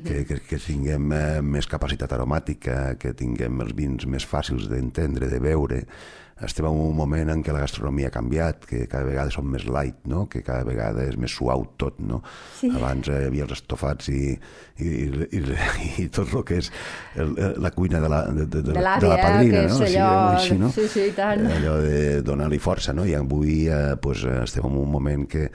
que, 0.00 0.24
que, 0.28 0.40
que 0.48 0.62
tinguem 0.62 1.12
eh, 1.16 1.38
més 1.44 1.68
capacitat 1.70 2.16
aromàtica, 2.16 2.96
que 3.00 3.14
tinguem 3.18 3.62
els 3.64 3.76
vins 3.78 4.08
més 4.10 4.26
fàcils 4.26 4.68
d'entendre, 4.72 5.30
de 5.32 5.40
veure, 5.42 5.84
estem 6.44 6.66
en 6.66 6.78
un 6.88 6.96
moment 6.96 7.30
en 7.32 7.42
què 7.44 7.52
la 7.54 7.60
gastronomia 7.62 8.08
ha 8.10 8.14
canviat, 8.14 8.64
que 8.66 8.84
cada 8.90 9.04
vegada 9.06 9.30
som 9.34 9.46
més 9.48 9.64
light, 9.68 10.00
no? 10.10 10.24
que 10.28 10.42
cada 10.42 10.64
vegada 10.66 11.04
és 11.08 11.16
més 11.20 11.30
suau 11.34 11.64
tot. 11.78 12.00
No? 12.02 12.22
Sí. 12.58 12.70
Abans 12.74 13.08
eh, 13.08 13.20
hi 13.24 13.28
havia 13.30 13.46
els 13.46 13.54
estofats 13.58 14.08
i, 14.12 14.32
i, 14.82 14.88
i, 15.38 15.42
i 16.04 16.08
tot 16.12 16.32
el 16.34 16.44
que 16.48 16.58
és 16.62 16.70
el, 17.20 17.34
la 17.62 17.70
cuina 17.74 18.00
de 18.02 18.10
la, 18.12 18.22
de, 18.32 18.46
de, 18.46 18.62
de, 18.62 18.72
De 18.72 18.80
la 18.80 18.96
l'àvia, 18.96 19.20
padrina, 19.22 19.62
no? 19.70 19.78
allò- 19.86 20.10
així, 20.38 20.58
no? 20.58 20.72
sí, 20.74 20.88
sí, 20.90 21.06
tant. 21.16 21.46
Allò 21.58 21.78
de 21.84 22.02
donar-li 22.26 22.58
força, 22.62 22.94
no? 22.96 23.06
I 23.06 23.14
avui 23.18 23.68
eh, 23.70 23.94
pues, 24.02 24.24
eh, 24.26 24.42
estem 24.46 24.66
en 24.68 24.76
un 24.82 24.90
moment 24.90 25.28
que 25.30 25.48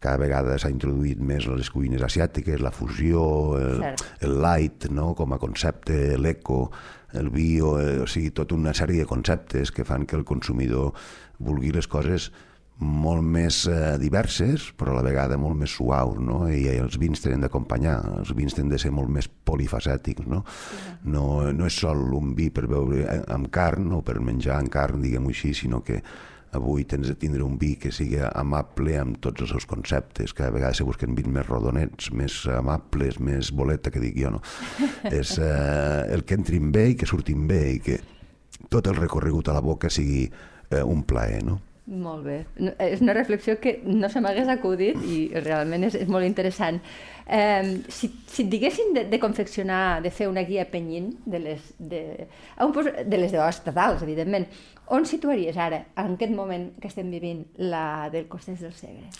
cada 0.00 0.16
vegada 0.16 0.56
s'ha 0.58 0.72
introduït 0.72 1.20
més 1.20 1.44
les 1.46 1.68
cuines 1.70 2.02
asiàtiques, 2.02 2.62
la 2.64 2.72
fusió, 2.72 3.22
el, 3.60 3.82
Cert. 3.84 4.04
el 4.24 4.38
light 4.40 4.88
no? 4.90 5.12
com 5.14 5.36
a 5.36 5.38
concepte, 5.38 6.16
l'eco, 6.16 6.70
el 7.20 7.28
bio, 7.34 7.74
eh, 7.80 7.98
o 8.00 8.06
sigui, 8.08 8.32
tota 8.32 8.56
una 8.56 8.72
sèrie 8.76 9.04
de 9.04 9.10
conceptes 9.10 9.72
que 9.76 9.84
fan 9.84 10.06
que 10.08 10.16
el 10.16 10.24
consumidor 10.24 10.94
vulgui 11.38 11.74
les 11.76 11.88
coses 11.90 12.30
molt 12.80 13.20
més 13.20 13.66
eh, 13.68 13.98
diverses, 14.00 14.70
però 14.80 14.94
a 14.94 14.96
la 14.96 15.04
vegada 15.04 15.36
molt 15.36 15.58
més 15.60 15.74
suaus, 15.76 16.16
no? 16.16 16.46
I, 16.48 16.64
els 16.80 16.96
vins 17.00 17.20
tenen 17.20 17.44
d'acompanyar, 17.44 17.98
els 18.22 18.32
vins 18.36 18.56
tenen 18.56 18.72
de 18.72 18.80
ser 18.80 18.94
molt 18.96 19.12
més 19.12 19.28
polifacètics, 19.28 20.24
no? 20.24 20.40
No, 21.04 21.26
no 21.52 21.68
és 21.68 21.76
sol 21.76 22.00
un 22.16 22.32
vi 22.38 22.48
per 22.48 22.64
beure 22.72 23.04
eh, 23.04 23.20
amb 23.36 23.52
carn 23.52 23.92
o 23.92 24.00
per 24.06 24.16
menjar 24.24 24.56
amb 24.62 24.72
carn, 24.72 25.04
diguem-ho 25.04 25.28
així, 25.28 25.52
sinó 25.52 25.84
que 25.84 26.00
avui 26.56 26.84
tens 26.88 27.06
de 27.08 27.14
tindre 27.14 27.44
un 27.46 27.56
vi 27.60 27.74
que 27.78 27.92
sigui 27.94 28.18
amable 28.26 28.96
amb 28.98 29.20
tots 29.22 29.44
els 29.44 29.52
seus 29.54 29.66
conceptes. 29.70 30.34
Cada 30.36 30.50
vegada 30.54 30.74
se 30.74 30.86
busquen 30.86 31.14
vins 31.18 31.30
més 31.30 31.46
rodonets, 31.46 32.10
més 32.16 32.42
amables, 32.50 33.20
més 33.22 33.52
boleta, 33.54 33.92
que 33.94 34.02
dic 34.02 34.18
jo, 34.18 34.34
no? 34.34 34.42
és 35.20 35.36
eh, 35.38 36.10
el 36.14 36.24
que 36.26 36.38
entrin 36.40 36.72
bé 36.74 36.90
i 36.92 36.98
que 36.98 37.08
surtin 37.08 37.46
bé 37.50 37.62
i 37.76 37.80
que 37.84 38.00
tot 38.70 38.90
el 38.90 38.98
recorregut 38.98 39.48
a 39.48 39.56
la 39.56 39.64
boca 39.64 39.90
sigui 39.90 40.26
eh, 40.26 40.82
un 40.82 41.04
plaer, 41.06 41.44
no? 41.46 41.60
Molt 41.90 42.22
bé. 42.22 42.36
No, 42.62 42.70
És 42.78 43.00
una 43.02 43.14
reflexió 43.16 43.56
que 43.58 43.80
no 43.82 44.08
se 44.08 44.20
m'hagués 44.22 44.48
acudit 44.52 45.00
i 45.02 45.16
realment 45.42 45.88
és, 45.88 45.96
és 45.98 46.08
molt 46.08 46.26
interessant. 46.26 46.78
Eh, 47.26 47.80
si, 47.90 48.12
si 48.30 48.44
et 48.44 48.50
diguessin 48.52 48.94
de, 48.94 49.04
de 49.10 49.18
confeccionar, 49.18 49.98
de 50.04 50.12
fer 50.14 50.28
una 50.30 50.44
guia 50.46 50.68
penyint 50.70 51.10
de 51.26 51.40
les 51.42 51.72
de, 51.78 52.28
a 52.56 52.68
de 52.70 53.18
les 53.18 53.34
estatals, 53.34 54.04
evidentment, 54.06 54.46
on 54.94 55.06
situaries 55.06 55.58
ara, 55.58 55.84
en 55.98 56.14
aquest 56.14 56.34
moment 56.34 56.70
que 56.78 56.90
estem 56.90 57.10
vivint, 57.10 57.42
la 57.58 58.08
del 58.12 58.28
Costers 58.30 58.62
del 58.62 58.74
Segre? 58.74 59.10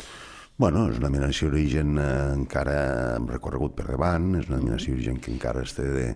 Bueno, 0.61 0.85
és 0.93 0.99
una 1.01 1.09
denominació 1.09 1.49
d'origen 1.49 1.99
eh, 1.99 2.09
encara 2.37 2.77
amb 3.17 3.31
recorregut 3.33 3.75
per 3.79 3.89
davant, 3.89 4.35
és 4.37 4.47
una 4.47 4.61
denominació 4.61 4.95
d'origen 4.95 5.19
que 5.19 5.33
encara 5.33 5.63
es 5.67 5.75
té 5.75 5.87
de, 5.89 6.07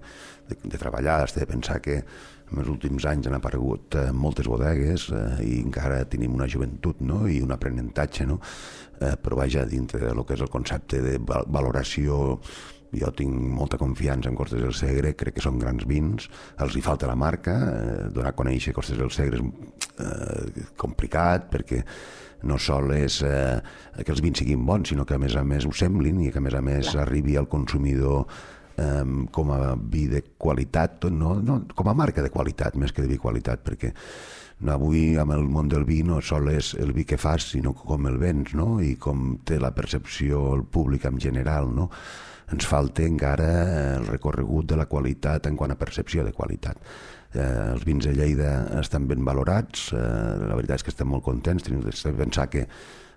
de, 0.51 0.59
de 0.63 0.79
treballar, 0.79 1.23
es 1.25 1.35
té 1.35 1.43
de 1.43 1.51
pensar 1.51 1.81
que 1.83 2.03
en 2.53 2.61
els 2.61 2.69
últims 2.71 3.07
anys 3.09 3.27
han 3.31 3.39
aparegut 3.39 3.97
eh, 3.99 4.11
moltes 4.13 4.47
bodegues 4.51 5.09
eh, 5.15 5.25
i 5.47 5.57
encara 5.63 6.05
tenim 6.11 6.35
una 6.37 6.49
joventut 6.51 7.01
no? 7.01 7.25
i 7.31 7.41
un 7.43 7.55
aprenentatge, 7.55 8.27
no? 8.29 8.41
eh, 9.01 9.15
però 9.17 9.41
vaja, 9.41 9.65
dintre 9.67 10.03
del 10.05 10.25
que 10.25 10.37
és 10.37 10.45
el 10.45 10.53
concepte 10.53 11.01
de 11.03 11.19
val- 11.19 11.49
valoració 11.49 12.39
jo 12.95 13.09
tinc 13.11 13.35
molta 13.35 13.75
confiança 13.81 14.31
en 14.31 14.37
Costes 14.39 14.61
del 14.63 14.75
Segre, 14.79 15.17
crec 15.19 15.35
que 15.35 15.43
són 15.43 15.57
grans 15.59 15.83
vins, 15.91 16.29
els 16.63 16.77
hi 16.79 16.83
falta 16.85 17.09
la 17.11 17.17
marca, 17.19 17.57
eh, 17.73 17.97
donar 18.15 18.31
a 18.31 18.37
conèixer 18.39 18.75
Costes 18.77 19.01
del 19.01 19.11
Segre 19.11 19.41
és 19.41 20.05
eh, 20.05 20.69
complicat 20.79 21.49
perquè 21.51 21.81
no 22.45 22.59
sol 22.61 22.93
és 22.95 23.23
eh, 23.27 23.59
que 24.05 24.13
els 24.13 24.23
vins 24.23 24.39
siguin 24.39 24.63
bons, 24.69 24.93
sinó 24.93 25.03
que 25.09 25.17
a 25.17 25.19
més 25.19 25.35
a 25.35 25.43
més 25.43 25.67
ho 25.67 25.73
semblin 25.75 26.21
i 26.23 26.31
que 26.31 26.39
a 26.39 26.45
més 26.45 26.55
a 26.55 26.63
més 26.63 26.93
Clar. 26.93 27.07
arribi 27.09 27.35
al 27.41 27.49
consumidor 27.51 28.29
eh, 28.77 29.27
com 29.33 29.53
a 29.55 29.75
vi 29.77 30.07
de 30.11 30.23
qualitat, 30.39 31.07
no, 31.11 31.37
no, 31.43 31.61
com 31.75 31.91
a 31.91 31.97
marca 31.97 32.23
de 32.25 32.33
qualitat, 32.35 32.77
més 32.81 32.93
que 32.93 33.05
de 33.05 33.11
vi 33.11 33.21
qualitat, 33.21 33.65
perquè 33.65 33.95
no, 34.61 34.75
avui 34.75 35.17
amb 35.21 35.35
el 35.35 35.49
món 35.51 35.69
del 35.69 35.87
vi 35.89 36.03
no 36.07 36.21
sol 36.23 36.49
és 36.53 36.75
el 36.81 36.95
vi 36.97 37.05
que 37.09 37.19
fas, 37.19 37.51
sinó 37.55 37.75
com 37.75 38.07
el 38.11 38.21
vens, 38.21 38.55
no? 38.55 38.79
i 38.81 38.95
com 39.01 39.41
té 39.45 39.59
la 39.61 39.75
percepció 39.75 40.47
el 40.55 40.65
públic 40.65 41.09
en 41.11 41.19
general, 41.21 41.71
no? 41.75 41.91
ens 42.53 42.67
falta 42.69 43.03
encara 43.05 43.49
el 43.97 44.07
recorregut 44.07 44.69
de 44.69 44.77
la 44.77 44.87
qualitat 44.87 45.49
en 45.49 45.57
quant 45.57 45.73
a 45.73 45.81
percepció 45.81 46.25
de 46.25 46.35
qualitat. 46.37 46.79
Eh, 47.35 47.47
els 47.73 47.85
vins 47.87 48.05
de 48.05 48.13
Lleida 48.15 48.51
estan 48.81 49.09
ben 49.11 49.25
valorats, 49.27 49.89
eh, 49.93 50.03
la 50.45 50.55
veritat 50.55 50.79
és 50.79 50.87
que 50.87 50.93
estem 50.95 51.09
molt 51.11 51.25
contents, 51.25 51.65
tenim 51.67 51.83
de 51.83 52.13
pensar 52.21 52.47
que 52.53 52.67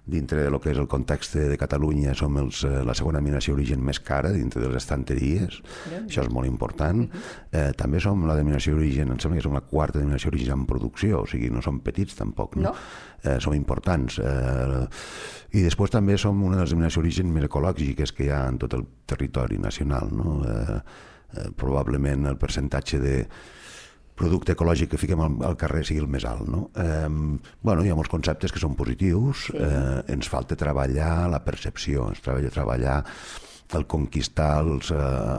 dintre 0.07 0.41
de 0.41 0.49
lo 0.49 0.59
que 0.63 0.71
és 0.71 0.79
el 0.79 0.87
context 0.87 1.35
de 1.35 1.57
Catalunya 1.59 2.13
som 2.15 2.37
els, 2.39 2.63
eh, 2.63 2.83
la 2.87 2.95
segona 2.95 3.19
denominació 3.19 3.53
d'origen 3.53 3.83
més 3.83 3.99
cara 3.99 4.31
dintre 4.31 4.61
de 4.63 4.69
les 4.71 4.79
estanteries, 4.79 5.59
això 5.99 6.23
és 6.23 6.29
molt 6.31 6.47
important. 6.47 7.03
eh, 7.51 7.71
també 7.75 7.99
som 7.99 8.25
la 8.27 8.35
denominació 8.35 8.75
d'origen, 8.75 9.11
em 9.11 9.19
sembla 9.19 9.37
que 9.37 9.43
som 9.43 9.53
la 9.53 9.61
quarta 9.61 9.99
denominació 9.99 10.31
d'origen 10.31 10.59
en 10.59 10.65
producció, 10.65 11.21
o 11.21 11.27
sigui, 11.27 11.49
no 11.49 11.61
som 11.61 11.81
petits 11.81 12.15
tampoc, 12.15 12.55
no? 12.55 12.71
No. 12.71 12.73
Eh, 13.23 13.39
som 13.39 13.53
importants. 13.53 14.19
Eh, 14.19 14.87
I 15.51 15.61
després 15.63 15.91
també 15.91 16.17
som 16.17 16.41
una 16.43 16.55
de 16.57 16.61
les 16.61 16.71
denominacions 16.71 16.95
d'origen 16.95 17.33
més 17.33 17.43
ecològiques 17.43 18.13
que 18.13 18.25
hi 18.25 18.29
ha 18.29 18.47
en 18.47 18.57
tot 18.57 18.73
el 18.73 18.85
territori 19.05 19.57
nacional, 19.57 20.09
no? 20.11 20.43
Eh, 20.47 20.81
eh, 21.33 21.49
probablement 21.55 22.27
el 22.27 22.37
percentatge 22.37 22.99
de 22.99 23.27
producte 24.17 24.55
ecològic 24.57 24.91
que 24.93 24.99
fiquem 25.01 25.21
al, 25.21 25.35
al 25.45 25.57
carrer 25.61 25.83
sigui 25.87 26.01
el 26.03 26.09
més 26.11 26.25
alt. 26.25 26.47
No? 26.49 26.67
Eh, 26.75 27.09
bueno, 27.61 27.83
hi 27.85 27.91
ha 27.93 27.97
molts 27.97 28.11
conceptes 28.13 28.51
que 28.53 28.61
són 28.63 28.75
positius, 28.77 29.47
Sí. 29.51 29.57
eh, 29.61 29.99
ens 30.13 30.29
falta 30.29 30.57
treballar 30.57 31.27
la 31.29 31.43
percepció, 31.45 32.09
ens 32.09 32.23
treballa 32.25 32.49
treballar 32.53 33.03
el 33.75 33.83
conquistar 33.85 34.61
els, 34.63 34.91
eh, 34.95 34.97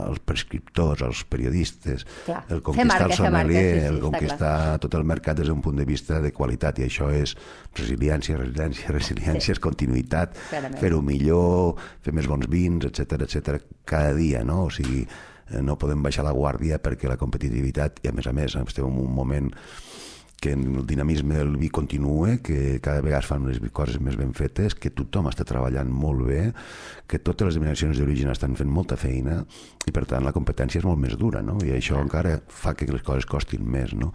els 0.09 0.19
prescriptors, 0.21 1.01
els 1.01 1.23
periodistes, 1.25 2.03
Clar, 2.27 2.43
el 2.53 2.61
conquistar 2.61 2.87
marca, 2.91 3.07
el 3.07 3.13
sommelier, 3.17 3.63
sí, 3.73 3.79
sí, 3.79 3.85
el 3.89 3.97
conquistar 4.03 4.51
tot 4.83 4.93
el 4.99 5.03
mercat 5.03 5.39
des 5.39 5.49
d'un 5.49 5.63
punt 5.65 5.79
de 5.81 5.85
vista 5.89 6.19
de 6.21 6.29
qualitat 6.31 6.77
i 6.77 6.85
això 6.85 7.09
és 7.09 7.33
resiliència, 7.73 8.37
resiliència, 8.37 8.93
resiliència, 8.99 9.55
és 9.57 9.59
continuïtat, 9.63 10.37
fer-ho 10.77 11.01
millor, 11.01 11.81
fer 12.05 12.13
més 12.13 12.29
bons 12.29 12.45
vins, 12.47 12.85
etc 12.85 13.25
etc 13.25 13.65
cada 13.83 14.13
dia, 14.13 14.43
no? 14.45 14.67
O 14.67 14.69
sigui, 14.69 15.07
no 15.63 15.77
podem 15.81 16.03
baixar 16.05 16.25
la 16.27 16.35
guàrdia 16.35 16.79
perquè 16.83 17.09
la 17.09 17.19
competitivitat, 17.19 18.03
i 18.03 18.11
a 18.11 18.15
més 18.15 18.27
a 18.29 18.33
més 18.35 18.55
estem 18.55 18.85
en 18.85 18.99
un 19.03 19.13
moment 19.13 19.51
que 20.39 20.53
el 20.53 20.85
dinamisme 20.87 21.35
del 21.35 21.57
vi 21.57 21.69
continua, 21.69 22.37
que 22.37 22.79
cada 22.81 23.01
vegada 23.01 23.19
es 23.19 23.27
fan 23.27 23.45
les 23.47 23.59
coses 23.75 23.99
més 23.99 24.15
ben 24.15 24.31
fetes, 24.33 24.75
que 24.75 24.91
tothom 24.95 25.27
està 25.27 25.43
treballant 25.43 25.91
molt 25.91 26.23
bé, 26.29 26.41
que 27.11 27.19
totes 27.19 27.49
les 27.49 27.57
denominacions 27.57 27.99
d'origen 27.99 28.31
estan 28.31 28.55
fent 28.55 28.71
molta 28.71 28.95
feina 28.95 29.41
i 29.85 29.91
per 29.91 30.05
tant 30.07 30.23
la 30.23 30.33
competència 30.35 30.79
és 30.79 30.87
molt 30.87 31.01
més 31.01 31.17
dura, 31.19 31.43
no? 31.43 31.57
I 31.65 31.75
això 31.75 31.99
encara 31.99 32.37
fa 32.47 32.73
que 32.73 32.87
les 32.87 33.03
coses 33.03 33.27
costin 33.27 33.67
més, 33.67 33.91
no? 33.93 34.13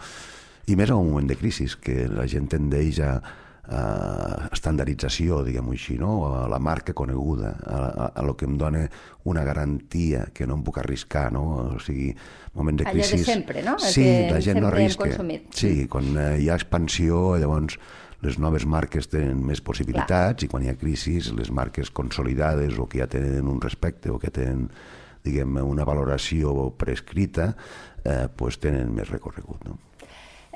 I 0.67 0.79
més 0.81 0.89
en 0.89 0.97
un 0.97 1.11
moment 1.13 1.29
de 1.29 1.37
crisi, 1.37 1.69
que 1.81 2.07
la 2.09 2.25
gent 2.31 2.49
tendeix 2.49 3.03
a, 3.05 3.19
a 3.65 4.49
estandarització, 4.53 5.41
diguem-ho 5.47 5.73
així, 5.73 5.97
no? 6.01 6.13
a 6.37 6.45
la 6.53 6.59
marca 6.61 6.93
coneguda, 6.97 7.55
a, 7.65 7.79
a, 7.79 8.07
a 8.21 8.25
lo 8.27 8.37
que 8.37 8.45
em 8.45 8.59
dona 8.61 8.85
una 9.25 9.45
garantia 9.45 10.27
que 10.35 10.47
no 10.47 10.59
em 10.59 10.65
puc 10.67 10.83
arriscar, 10.83 11.31
no? 11.33 11.45
o 11.75 11.81
sigui, 11.81 12.11
moment 12.55 12.83
de 12.83 12.89
Allò 12.91 13.01
de 13.01 13.09
crisi... 13.09 13.25
sempre, 13.25 13.63
no? 13.65 13.77
El 13.81 13.93
Sí, 13.95 14.05
que 14.05 14.33
la 14.33 14.41
gent 14.45 14.61
no 14.61 14.69
arrisca. 14.69 15.09
Sí, 15.57 15.87
quan 15.89 16.13
eh, 16.13 16.27
hi 16.43 16.51
ha 16.51 16.59
expansió, 16.61 17.39
llavors 17.41 17.79
les 18.25 18.39
noves 18.41 18.65
marques 18.65 19.09
tenen 19.13 19.41
més 19.45 19.61
possibilitats 19.65 20.45
i 20.45 20.49
quan 20.49 20.65
hi 20.65 20.71
ha 20.73 20.79
crisi, 20.81 21.19
les 21.37 21.51
marques 21.53 21.91
consolidades 21.93 22.79
o 22.81 22.89
que 22.89 23.03
ja 23.03 23.09
tenen 23.11 23.49
un 23.49 23.61
respecte 23.61 24.13
o 24.13 24.21
que 24.21 24.33
tenen 24.33 24.69
diguem, 25.25 25.57
una 25.65 25.87
valoració 25.89 26.71
prescrita, 26.77 27.55
eh, 28.05 28.29
pues 28.37 28.61
tenen 28.61 28.93
més 28.95 29.09
recorregut. 29.09 29.65
No? 29.65 29.79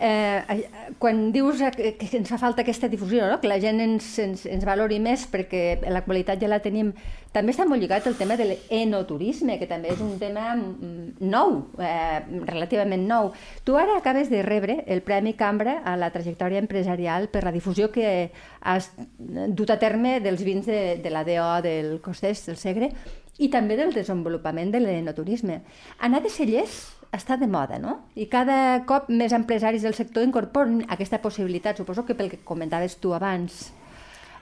Eh, 0.00 0.45
eh, 0.49 0.93
quan 0.99 1.33
dius 1.35 1.59
que, 1.75 1.97
que 1.99 2.07
ens 2.14 2.28
fa 2.31 2.38
falta 2.38 2.62
aquesta 2.62 2.87
difusió, 2.87 3.26
no? 3.26 3.40
que 3.43 3.50
la 3.50 3.59
gent 3.59 3.81
ens, 3.83 4.07
ens, 4.23 4.45
ens 4.47 4.62
valori 4.62 5.00
més 5.02 5.25
perquè 5.26 5.81
la 5.90 6.05
qualitat 6.07 6.38
ja 6.38 6.47
la 6.47 6.61
tenim, 6.62 6.93
també 7.35 7.50
està 7.50 7.67
molt 7.67 7.83
lligat 7.83 8.07
el 8.07 8.14
tema 8.14 8.37
de 8.38 8.47
l'enoturisme, 8.52 9.59
que 9.59 9.67
també 9.67 9.90
és 9.90 10.05
un 10.05 10.14
tema 10.21 10.52
mm, 10.55 11.19
nou, 11.26 11.59
eh, 11.83 12.23
relativament 12.47 13.09
nou. 13.11 13.33
Tu 13.67 13.75
ara 13.75 13.99
acabes 13.99 14.31
de 14.31 14.45
rebre 14.47 14.85
el 14.87 15.02
Premi 15.02 15.35
Cambra 15.35 15.81
a 15.83 15.97
la 15.99 16.12
trajectòria 16.14 16.62
empresarial 16.62 17.26
per 17.35 17.43
la 17.43 17.55
difusió 17.55 17.90
que 17.90 18.31
has 18.61 18.93
dut 19.19 19.75
a 19.75 19.81
terme 19.83 20.21
dels 20.23 20.47
vins 20.47 20.67
de, 20.67 21.00
de 21.02 21.11
la 21.11 21.26
DO 21.26 21.50
del 21.67 21.97
Costès, 22.05 22.47
del 22.47 22.61
Segre, 22.61 22.93
i 23.38 23.49
també 23.52 23.76
del 23.78 23.92
desenvolupament 23.95 24.73
de 24.75 24.80
l'enoturisme. 24.83 25.61
Anar 26.02 26.21
de 26.25 26.30
cellers 26.30 26.78
està 27.14 27.38
de 27.40 27.47
moda, 27.49 27.78
no? 27.78 27.95
I 28.18 28.26
cada 28.28 28.85
cop 28.85 29.09
més 29.09 29.33
empresaris 29.33 29.83
del 29.87 29.95
sector 29.97 30.26
incorporen 30.26 30.83
aquesta 30.90 31.23
possibilitat, 31.23 31.78
suposo 31.78 32.04
que 32.04 32.16
pel 32.18 32.28
que 32.30 32.40
comentaves 32.45 32.99
tu 33.00 33.14
abans. 33.16 33.71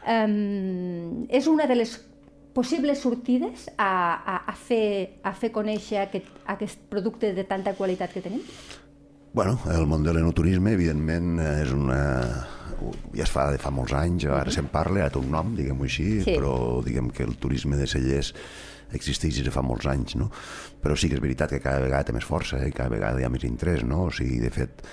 Um, 0.07 1.27
és 1.29 1.47
una 1.51 1.67
de 1.67 1.77
les 1.79 1.97
possibles 2.57 3.01
sortides 3.03 3.67
a, 3.77 3.91
a, 4.17 4.37
a, 4.49 4.55
fer, 4.57 5.19
a 5.23 5.33
fer 5.37 5.51
conèixer 5.53 6.01
aquest, 6.07 6.29
aquest 6.49 6.85
producte 6.89 7.35
de 7.37 7.45
tanta 7.45 7.75
qualitat 7.77 8.15
que 8.15 8.23
tenim? 8.25 8.43
Bueno, 9.37 9.59
el 9.69 9.85
món 9.85 10.07
de 10.07 10.15
l'enoturisme, 10.17 10.73
evidentment, 10.73 11.35
és 11.43 11.73
una... 11.77 12.01
ja 13.13 13.25
es 13.27 13.33
fa 13.33 13.51
de 13.53 13.59
fa 13.61 13.71
molts 13.75 13.93
anys, 13.97 14.25
ara 14.33 14.53
se'n 14.53 14.71
parla, 14.73 15.03
ara 15.05 15.13
té 15.13 15.21
un 15.21 15.29
nom, 15.33 15.53
diguem-ho 15.57 15.85
així, 15.85 16.23
Sí. 16.25 16.37
però 16.39 16.81
diguem 16.85 17.11
que 17.13 17.25
el 17.27 17.37
turisme 17.37 17.77
de 17.77 17.87
cellers 17.91 18.33
existeix 18.95 19.41
des 19.41 19.49
de 19.49 19.55
fa 19.55 19.65
molts 19.67 19.89
anys, 19.91 20.15
no? 20.21 20.31
Però 20.83 20.97
sí 20.97 21.11
que 21.11 21.19
és 21.19 21.25
veritat 21.25 21.51
que 21.51 21.63
cada 21.65 21.83
vegada 21.83 22.09
té 22.09 22.17
més 22.17 22.29
força 22.29 22.61
i 22.67 22.75
cada 22.75 22.93
vegada 22.93 23.21
hi 23.21 23.27
ha 23.27 23.33
més 23.33 23.47
interès, 23.49 23.83
no? 23.83 24.07
O 24.07 24.15
sigui, 24.15 24.39
de 24.43 24.53
fet, 24.55 24.87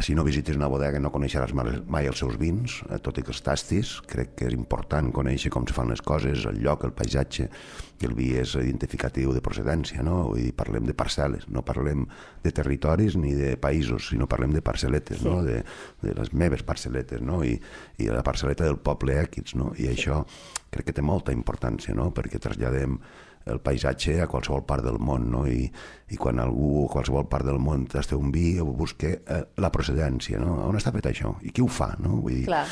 si 0.00 0.14
no 0.14 0.24
visites 0.24 0.56
una 0.56 0.68
bodega 0.68 1.00
no 1.00 1.10
coneixeràs 1.12 1.54
mai 1.56 2.08
els 2.08 2.20
seus 2.20 2.36
vins, 2.40 2.82
eh, 2.90 2.98
tot 3.00 3.16
i 3.18 3.24
que 3.24 3.32
els 3.32 3.40
tastis. 3.42 3.94
Crec 4.06 4.34
que 4.36 4.48
és 4.50 4.56
important 4.56 5.08
conèixer 5.14 5.50
com 5.52 5.66
se 5.66 5.76
fan 5.76 5.88
les 5.88 6.02
coses, 6.04 6.44
el 6.50 6.60
lloc, 6.60 6.84
el 6.84 6.92
paisatge, 6.96 7.48
i 7.96 8.08
el 8.08 8.12
vi 8.16 8.32
és 8.36 8.52
identificatiu 8.60 9.32
de 9.32 9.40
procedència, 9.40 10.02
no? 10.04 10.18
Vull 10.30 10.42
dir, 10.44 10.52
parlem 10.56 10.84
de 10.88 10.94
parcel·les, 10.96 11.46
no 11.48 11.64
parlem 11.64 12.04
de 12.44 12.52
territoris 12.52 13.16
ni 13.16 13.32
de 13.36 13.54
països, 13.56 14.10
sinó 14.12 14.28
parlem 14.28 14.52
de 14.52 14.62
parcel·letes, 14.64 15.22
sí. 15.22 15.28
no? 15.28 15.40
De, 15.46 15.62
de 16.02 16.16
les 16.18 16.32
meves 16.36 16.66
parcel·letes, 16.66 17.24
no? 17.24 17.40
I, 17.44 17.56
i 18.02 18.10
la 18.12 18.24
parcel·leta 18.26 18.68
del 18.68 18.76
poble 18.76 19.16
X, 19.24 19.56
no? 19.56 19.72
I 19.78 19.88
sí. 19.88 19.94
això 19.94 20.24
crec 20.70 20.90
que 20.90 20.96
té 20.98 21.04
molta 21.04 21.32
importància, 21.32 21.96
no? 21.96 22.10
Perquè 22.12 22.42
traslladem 22.42 23.00
el 23.46 23.60
paisatge 23.62 24.18
a 24.22 24.26
qualsevol 24.30 24.64
part 24.66 24.84
del 24.84 24.98
món, 24.98 25.28
no? 25.30 25.44
I, 25.46 25.66
i 26.10 26.18
quan 26.18 26.40
algú 26.42 26.84
a 26.84 26.90
qualsevol 26.92 27.28
part 27.30 27.46
del 27.46 27.60
món 27.62 27.86
té 27.86 28.02
un 28.16 28.32
vi, 28.34 28.56
busca 28.60 29.12
eh, 29.14 29.42
la 29.62 29.70
procedència, 29.72 30.40
no? 30.42 30.58
On 30.66 30.78
està 30.78 30.92
fet 30.94 31.12
això? 31.12 31.36
I 31.46 31.54
qui 31.54 31.62
ho 31.62 31.70
fa, 31.70 31.94
no? 32.02 32.20
Vull 32.24 32.42
dir, 32.42 32.46
Clar. 32.50 32.66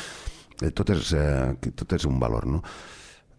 Eh, 0.61 0.71
tot, 0.71 0.91
és, 0.95 1.11
eh, 1.15 1.71
tot 1.75 1.95
és 1.95 2.05
un 2.07 2.19
valor, 2.19 2.47
no? 2.47 2.61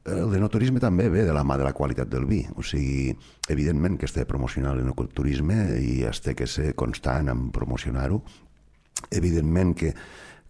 El 0.06 0.30
denoturisme 0.30 0.78
també 0.78 1.08
ve 1.10 1.24
de 1.26 1.32
la 1.34 1.42
mà 1.42 1.56
de 1.58 1.64
la 1.66 1.74
qualitat 1.74 2.08
del 2.08 2.28
vi, 2.30 2.44
o 2.54 2.62
sigui, 2.62 3.10
evidentment 3.50 3.96
que 3.98 4.06
es 4.06 4.14
té 4.14 4.22
de 4.22 4.28
promocionar 4.30 4.76
l'enoturisme 4.76 5.56
i 5.82 6.04
es 6.06 6.20
té 6.22 6.36
que 6.38 6.46
ser 6.46 6.76
constant 6.78 7.32
en 7.32 7.48
promocionar-ho, 7.50 8.20
evidentment 9.10 9.74
que 9.74 9.90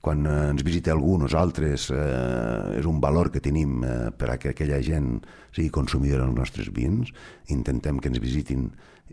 quan 0.06 0.22
eh, 0.22 0.34
ens 0.52 0.62
visita 0.62 0.92
algú, 0.94 1.16
nosaltres, 1.18 1.88
eh, 1.90 2.78
és 2.78 2.86
un 2.86 3.00
valor 3.02 3.32
que 3.34 3.42
tenim 3.42 3.80
eh, 3.82 3.94
per 4.14 4.30
a 4.30 4.36
que 4.38 4.52
aquella 4.52 4.78
gent 4.84 5.16
sigui 5.50 5.72
consumidora 5.74 6.28
dels 6.28 6.38
nostres 6.38 6.70
vins. 6.74 7.10
Intentem 7.50 7.98
que 7.98 8.12
ens 8.12 8.22
visitin 8.22 8.68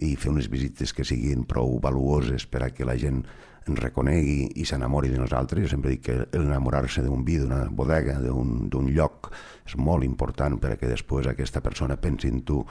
i 0.05 0.13
fer 0.17 0.29
unes 0.29 0.49
visites 0.53 0.93
que 0.93 1.05
siguin 1.05 1.47
prou 1.49 1.79
valuoses 1.81 2.45
per 2.45 2.61
a 2.67 2.69
que 2.73 2.85
la 2.85 2.97
gent 3.01 3.23
ens 3.63 3.79
reconegui 3.79 4.51
i 4.59 4.67
s'enamori 4.69 5.09
de 5.09 5.17
nosaltres. 5.21 5.65
Jo 5.65 5.73
sempre 5.73 5.95
dic 5.95 6.05
que 6.11 6.17
enamorar-se 6.37 7.01
d'un 7.01 7.25
vi, 7.25 7.39
d'una 7.41 7.63
bodega, 7.71 8.19
d'un 8.21 8.89
lloc, 8.93 9.31
és 9.65 9.77
molt 9.79 10.05
important 10.05 10.59
per 10.61 10.75
a 10.75 10.77
que 10.77 10.91
després 10.91 11.29
aquesta 11.31 11.63
persona 11.65 11.97
pensi 11.97 12.29
en 12.29 12.43
tu 12.45 12.61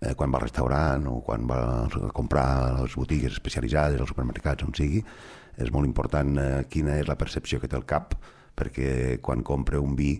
eh, 0.00 0.14
quan 0.16 0.32
va 0.32 0.40
al 0.40 0.48
restaurant 0.48 1.06
o 1.10 1.20
quan 1.26 1.46
va 1.46 1.60
a 1.86 2.14
comprar 2.16 2.48
a 2.64 2.80
les 2.82 2.96
botigues 2.98 3.36
especialitzades, 3.38 4.00
als 4.00 4.10
supermercats, 4.10 4.66
on 4.66 4.74
sigui, 4.74 5.04
és 5.60 5.72
molt 5.74 5.88
important 5.88 6.36
eh, 6.40 6.50
quina 6.70 6.98
és 7.00 7.08
la 7.08 7.18
percepció 7.20 7.60
que 7.60 7.68
té 7.68 7.78
el 7.78 7.88
cap, 7.88 8.16
perquè 8.56 9.18
quan 9.24 9.44
compra 9.46 9.80
un 9.80 9.96
vi 9.96 10.14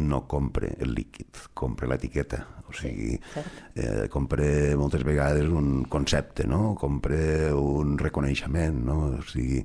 no 0.00 0.22
compre 0.30 0.74
el 0.78 0.94
líquid, 0.94 1.46
compre 1.54 1.88
l'etiqueta. 1.90 2.44
O 2.70 2.74
sigui, 2.76 3.16
sí, 3.18 3.42
eh, 3.82 4.06
compre 4.12 4.76
moltes 4.78 5.02
vegades 5.04 5.48
un 5.50 5.84
concepte, 5.90 6.46
no? 6.46 6.76
compre 6.78 7.50
un 7.52 7.96
reconeixement. 7.98 8.78
No? 8.86 8.98
O 9.18 9.24
sigui, 9.26 9.64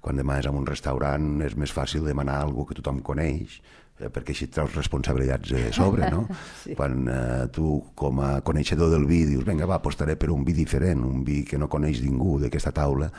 quan 0.00 0.20
demanes 0.20 0.46
en 0.46 0.54
un 0.54 0.68
restaurant 0.68 1.42
és 1.42 1.56
més 1.58 1.72
fàcil 1.74 2.06
demanar 2.06 2.38
algú 2.44 2.68
que 2.68 2.76
tothom 2.78 3.02
coneix, 3.02 3.58
eh, 3.98 4.06
perquè 4.06 4.36
així 4.36 4.46
treus 4.54 4.76
responsabilitats 4.78 5.50
de 5.50 5.72
sobre, 5.74 6.06
no? 6.14 6.28
sí. 6.62 6.76
Quan 6.78 7.08
eh, 7.10 7.48
tu, 7.52 7.72
com 7.98 8.22
a 8.22 8.36
coneixedor 8.46 8.92
del 8.94 9.08
vi, 9.10 9.24
dius, 9.32 9.44
vinga, 9.48 9.66
va, 9.66 9.80
apostaré 9.80 10.14
per 10.20 10.30
un 10.30 10.46
vi 10.46 10.54
diferent, 10.54 11.02
un 11.02 11.26
vi 11.26 11.42
que 11.48 11.58
no 11.58 11.70
coneix 11.72 12.04
ningú 12.06 12.38
d'aquesta 12.44 12.74
taula, 12.76 13.10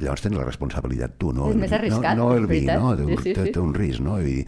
llavors 0.00 0.24
tens 0.24 0.36
la 0.38 0.46
responsabilitat 0.46 1.16
tu, 1.20 1.32
no? 1.36 1.50
És 1.52 1.56
més 1.60 1.72
arriscat, 1.76 2.16
no, 2.18 2.30
no 2.30 2.36
el 2.40 2.46
vi, 2.50 2.62
no? 2.66 2.94
Té, 2.96 3.06
sí, 3.10 3.18
sí, 3.22 3.34
té, 3.38 3.48
sí. 3.48 3.56
té 3.56 3.62
un 3.62 3.74
risc, 3.76 4.00
no? 4.04 4.18
I, 4.20 4.40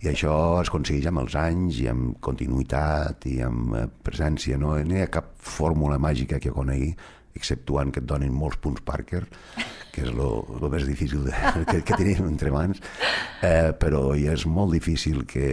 i 0.00 0.08
això 0.12 0.34
es 0.62 0.70
aconsegueix 0.72 1.08
amb 1.10 1.24
els 1.24 1.34
anys 1.36 1.80
i 1.82 1.88
amb 1.92 2.18
continuïtat 2.24 3.26
i 3.28 3.40
amb 3.44 3.74
eh, 3.76 3.86
presència, 4.06 4.56
no? 4.60 4.76
No 4.84 4.96
hi 4.96 5.02
ha 5.04 5.10
cap 5.12 5.34
fórmula 5.44 5.98
màgica 6.00 6.38
que 6.40 6.52
conegui, 6.54 6.94
exceptuant 7.36 7.92
que 7.94 8.00
et 8.02 8.06
donin 8.10 8.32
molts 8.34 8.58
punts 8.60 8.82
Parker, 8.84 9.22
que 9.94 10.02
és 10.02 10.10
el 10.10 10.64
més 10.72 10.86
difícil 10.86 11.22
de, 11.26 11.34
que, 11.70 11.80
que 11.86 11.98
tenim 11.98 12.26
entre 12.26 12.50
mans, 12.54 12.80
eh, 13.46 13.70
però 13.78 14.10
ja 14.18 14.34
és 14.34 14.44
molt 14.50 14.74
difícil 14.74 15.22
que 15.30 15.46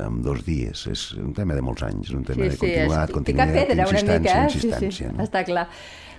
en 0.00 0.18
dos 0.24 0.42
dies, 0.46 0.86
és 0.90 1.04
un 1.22 1.32
tema 1.36 1.54
de 1.56 1.62
molts 1.64 1.86
anys, 1.86 2.10
és 2.10 2.16
un 2.18 2.26
tema 2.26 2.42
Sí, 2.42 2.48
de 2.48 2.56
sí, 2.56 2.60
continuïtat, 2.64 3.12
és 3.12 3.14
continuïtat, 3.20 3.54
picar 3.54 3.62
pedra 3.62 3.78
una 3.78 3.86
insistència, 3.86 4.18
mica, 4.18 4.42
eh? 4.42 4.50
insistència. 4.50 4.90
sí, 4.90 5.04
sí, 5.06 5.14
No? 5.16 5.24
està 5.28 5.44
clar. 5.46 5.66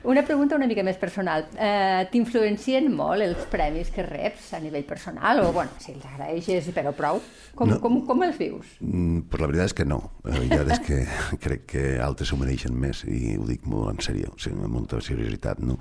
Una 0.03 0.21
pregunta 0.23 0.55
una 0.55 0.67
mica 0.69 0.83
més 0.85 0.97
personal. 1.01 1.47
Eh, 1.57 2.05
T'influencien 2.11 2.85
molt 2.93 3.23
els 3.25 3.45
premis 3.51 3.89
que 3.91 4.03
reps 4.05 4.53
a 4.53 4.59
nivell 4.63 4.85
personal? 4.87 5.41
O, 5.43 5.51
bueno, 5.55 5.71
si 5.83 5.91
els 5.95 6.05
agraeixes, 6.05 6.69
però 6.75 6.93
prou? 6.95 7.19
Com, 7.57 7.69
No. 7.69 7.79
com, 7.81 7.97
com 8.05 8.23
els 8.23 8.37
vius? 8.37 8.65
Mm, 8.79 9.25
pues 9.29 9.41
la 9.41 9.47
veritat 9.49 9.71
és 9.71 9.73
que 9.73 9.85
no. 9.85 9.99
La 10.23 10.37
veritat 10.37 10.71
és 10.77 10.79
que 10.85 10.99
crec 11.43 11.65
que 11.73 11.83
altres 12.03 12.29
s'ho 12.29 12.37
mereixen 12.37 12.77
més 12.77 13.03
i 13.09 13.35
ho 13.37 13.47
dic 13.49 13.65
molt 13.65 13.91
en 13.95 13.99
sèrio, 14.05 14.31
o 14.35 14.39
sigui, 14.39 14.61
amb 14.61 14.73
molta 14.77 15.01
seriositat. 15.01 15.59
No? 15.59 15.79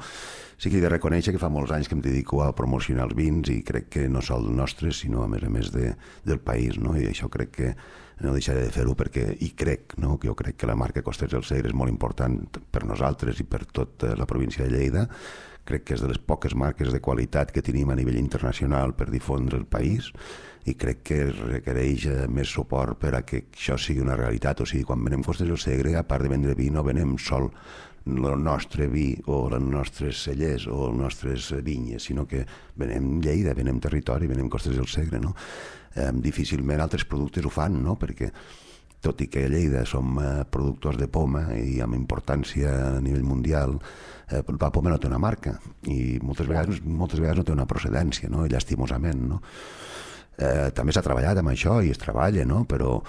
Sí 0.59 0.71
que 0.73 0.79
he 0.81 0.85
de 0.85 0.89
reconèixer 0.91 1.35
que 1.37 1.43
fa 1.43 1.53
molts 1.53 1.71
anys 1.77 1.89
que 1.89 1.95
em 1.99 2.03
dedico 2.03 2.43
a 2.43 2.51
promocionar 2.57 3.07
els 3.11 3.15
vins 3.19 3.49
i 3.53 3.61
crec 3.63 3.91
que 3.93 4.09
no 4.09 4.23
sol 4.25 4.49
nostres, 4.57 5.03
sinó 5.05 5.23
a 5.23 5.29
més 5.29 5.45
a 5.45 5.51
més 5.53 5.71
de, 5.75 5.93
del 6.25 6.41
país, 6.41 6.79
no? 6.81 6.97
i 6.97 7.07
això 7.13 7.29
crec 7.29 7.51
que 7.53 7.75
no 8.25 8.33
deixaré 8.33 8.65
de 8.65 8.73
fer-ho 8.73 8.95
perquè 8.97 9.27
hi 9.45 9.51
crec, 9.59 9.97
no? 10.01 10.17
jo 10.23 10.35
crec 10.39 10.57
que 10.61 10.69
la 10.69 10.79
marca 10.79 11.05
Costers 11.05 11.35
del 11.37 11.45
Segre 11.45 11.69
és 11.69 11.77
molt 11.77 11.93
important 11.93 12.39
per 12.73 12.87
nosaltres 12.89 13.43
i 13.43 13.45
per 13.45 13.67
tota 13.67 14.15
la 14.17 14.29
província 14.29 14.65
de 14.65 14.73
Lleida. 14.73 15.07
Crec 15.67 15.83
que 15.83 15.97
és 15.97 16.03
de 16.03 16.09
les 16.09 16.21
poques 16.23 16.55
marques 16.55 16.93
de 16.95 17.03
qualitat 17.03 17.51
que 17.53 17.65
tenim 17.67 17.91
a 17.91 17.97
nivell 17.99 18.21
internacional 18.21 18.95
per 18.95 19.11
difondre 19.11 19.59
el 19.59 19.67
país 19.67 20.13
i 20.67 20.75
crec 20.79 21.03
que 21.07 21.19
requereix 21.31 22.07
eh, 22.11 22.15
més 22.31 22.51
suport 22.51 22.99
per 22.99 23.13
a 23.19 23.23
que 23.27 23.45
això 23.53 23.77
sigui 23.79 24.03
una 24.03 24.17
realitat. 24.19 24.63
O 24.63 24.67
sigui, 24.67 24.87
quan 24.87 25.03
venem 25.05 25.23
Costes 25.27 25.51
del 25.51 25.61
Segre, 25.63 25.95
a 25.99 26.07
part 26.07 26.25
de 26.25 26.31
vendre 26.33 26.57
vi, 26.59 26.71
no 26.75 26.87
venem 26.87 27.17
sol 27.23 27.51
el 28.07 28.43
nostre 28.43 28.87
vi 28.87 29.09
o 29.27 29.47
les 29.51 29.63
nostres 29.63 30.23
cellers 30.29 30.69
o 30.71 30.87
les 30.87 31.01
nostres 31.01 31.51
vinyes, 31.67 32.07
sinó 32.07 32.27
que 32.27 32.45
venem 32.79 33.19
Lleida, 33.23 33.55
venem 33.55 33.81
territori, 33.83 34.29
venem 34.31 34.49
Costes 34.49 34.77
del 34.79 34.87
Segre, 34.87 35.19
no? 35.21 35.35
Eh, 35.97 36.13
difícilment 36.23 36.81
altres 36.81 37.07
productes 37.09 37.45
ho 37.45 37.51
fan, 37.51 37.81
no? 37.83 37.97
Perquè 37.99 38.31
tot 39.03 39.21
i 39.23 39.29
que 39.31 39.45
a 39.47 39.51
Lleida 39.51 39.85
som 39.87 40.19
eh, 40.23 40.45
productors 40.51 40.99
de 41.01 41.09
poma 41.11 41.49
i 41.59 41.81
amb 41.83 41.99
importància 41.99 42.73
a 42.97 43.01
nivell 43.03 43.27
mundial, 43.27 43.75
eh, 44.31 44.43
la 44.55 44.71
poma 44.71 44.93
no 44.93 45.01
té 45.03 45.11
una 45.11 45.23
marca 45.23 45.57
i 45.91 46.19
moltes 46.23 46.47
vegades, 46.47 46.83
moltes 46.87 47.21
vegades 47.21 47.43
no 47.43 47.47
té 47.49 47.57
una 47.57 47.69
procedència, 47.71 48.31
no? 48.31 48.47
Llastimosament, 48.47 49.27
no? 49.35 49.41
Eh, 50.37 50.71
també 50.77 50.93
s'ha 50.93 51.05
treballat 51.05 51.41
amb 51.41 51.51
això 51.51 51.81
i 51.83 51.91
es 51.91 51.99
treballa, 51.99 52.45
no? 52.47 52.63
Però 52.71 53.01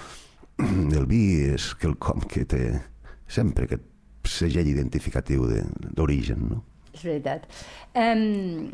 el 0.98 1.06
vi 1.06 1.22
és 1.52 1.70
quelcom 1.78 2.26
que 2.26 2.46
té 2.48 2.64
sempre 3.28 3.68
segell 4.28 4.68
identificatiu 4.70 5.46
de- 5.50 5.64
d'origen, 5.96 6.48
no? 6.52 6.62
És 6.94 7.02
veritat. 7.04 7.44
Um, 7.94 8.70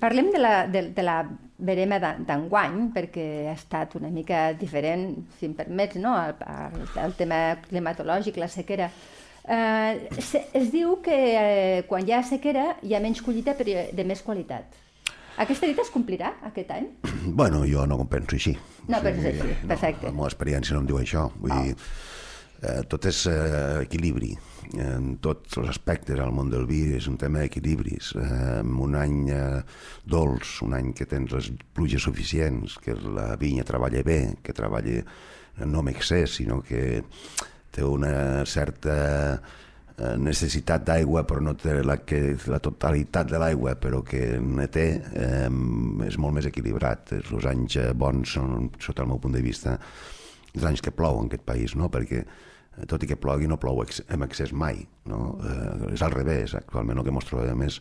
parlem 0.00 0.30
de 0.32 0.38
la, 0.40 0.66
de, 0.66 0.82
de 0.96 1.02
la 1.06 1.18
verema 1.58 1.98
d'en- 2.02 2.24
d'enguany, 2.26 2.90
perquè 2.94 3.26
ha 3.50 3.54
estat 3.54 3.94
una 4.00 4.08
mica 4.10 4.52
diferent, 4.58 5.10
si 5.38 5.46
em 5.50 5.54
permets, 5.54 5.96
no? 6.00 6.14
el, 6.18 6.34
el, 6.40 6.86
el 7.04 7.14
tema 7.18 7.40
climatològic, 7.68 8.38
la 8.40 8.48
sequera. 8.48 8.90
Eh, 9.50 10.08
se, 10.20 10.44
es 10.54 10.70
diu 10.72 10.98
que 11.04 11.16
eh, 11.16 11.82
quan 11.88 12.06
hi 12.06 12.12
ha 12.12 12.22
sequera 12.22 12.74
hi 12.84 12.94
ha 12.94 13.00
menys 13.00 13.22
collita 13.24 13.54
però 13.58 13.86
de 13.92 14.04
més 14.04 14.20
qualitat. 14.22 14.76
Aquesta 15.40 15.64
dita 15.70 15.80
es 15.80 15.88
complirà 15.94 16.34
aquest 16.50 16.70
any? 16.74 16.88
Bueno, 17.24 17.62
jo 17.68 17.86
no 17.88 17.96
ho 17.96 18.04
penso 18.10 18.36
així. 18.36 18.52
No 18.90 18.98
O 18.98 19.02
penses 19.04 19.36
sigui, 19.38 19.52
així, 19.54 19.66
perfecte. 19.70 20.02
No, 20.06 20.10
la 20.12 20.16
meva 20.18 20.28
experiència 20.28 20.74
no 20.76 20.82
em 20.82 20.88
diu 20.90 20.98
això. 21.00 21.28
Vull 21.40 21.54
dir, 21.64 21.76
eh, 22.62 22.80
tot 22.88 23.06
és 23.10 23.24
eh, 23.30 23.82
equilibri. 23.84 24.32
En 24.78 25.16
tots 25.22 25.58
els 25.58 25.70
aspectes 25.72 26.20
al 26.22 26.32
món 26.34 26.50
del 26.52 26.66
vi 26.68 26.82
és 26.94 27.08
un 27.10 27.16
tema 27.18 27.42
d'equilibris. 27.42 28.12
Eh, 28.20 28.60
un 28.62 28.96
any 28.98 29.30
eh, 29.34 29.62
dolç, 30.06 30.60
un 30.66 30.76
any 30.78 30.92
que 30.96 31.08
tens 31.10 31.32
les 31.34 31.50
pluges 31.74 32.04
suficients, 32.06 32.76
que 32.82 32.94
la 32.94 33.32
vinya 33.40 33.66
treballa 33.66 34.04
bé, 34.06 34.20
que 34.44 34.54
treballa 34.56 35.00
no 35.66 35.80
amb 35.82 35.92
excés, 35.92 36.38
sinó 36.38 36.60
que 36.64 37.02
té 37.70 37.86
una 37.86 38.44
certa 38.48 39.40
necessitat 40.00 40.80
d'aigua 40.86 41.26
però 41.28 41.42
no 41.44 41.52
té 41.60 41.74
la, 41.84 41.98
que, 42.08 42.32
la 42.48 42.56
totalitat 42.64 43.28
de 43.28 43.36
l'aigua 43.36 43.74
però 43.76 43.98
que 44.00 44.38
ne 44.40 44.64
té 44.72 44.86
eh, 44.96 45.50
és 46.06 46.16
molt 46.16 46.38
més 46.38 46.48
equilibrat 46.48 47.12
els 47.18 47.44
anys 47.50 47.76
bons 48.00 48.32
són 48.38 48.70
sota 48.80 49.04
el 49.04 49.10
meu 49.10 49.20
punt 49.20 49.36
de 49.36 49.42
vista 49.44 49.74
els 50.54 50.64
anys 50.70 50.80
que 50.80 50.94
plou 50.96 51.20
en 51.20 51.28
aquest 51.28 51.44
país 51.44 51.76
no? 51.76 51.90
perquè 51.92 52.22
eh, 52.22 52.49
tot 52.88 53.02
i 53.04 53.08
que 53.10 53.16
plogui 53.20 53.48
no 53.50 53.58
plou 53.60 53.82
ex 53.82 54.00
en 54.08 54.22
excés 54.24 54.52
mai 54.52 54.84
no? 55.10 55.38
eh, 55.44 55.92
és 55.94 56.02
al 56.06 56.12
revés 56.14 56.54
actualment 56.54 56.98
el 57.00 57.04
que 57.04 57.12
ens 57.14 57.28
trobem 57.28 57.62
és 57.66 57.80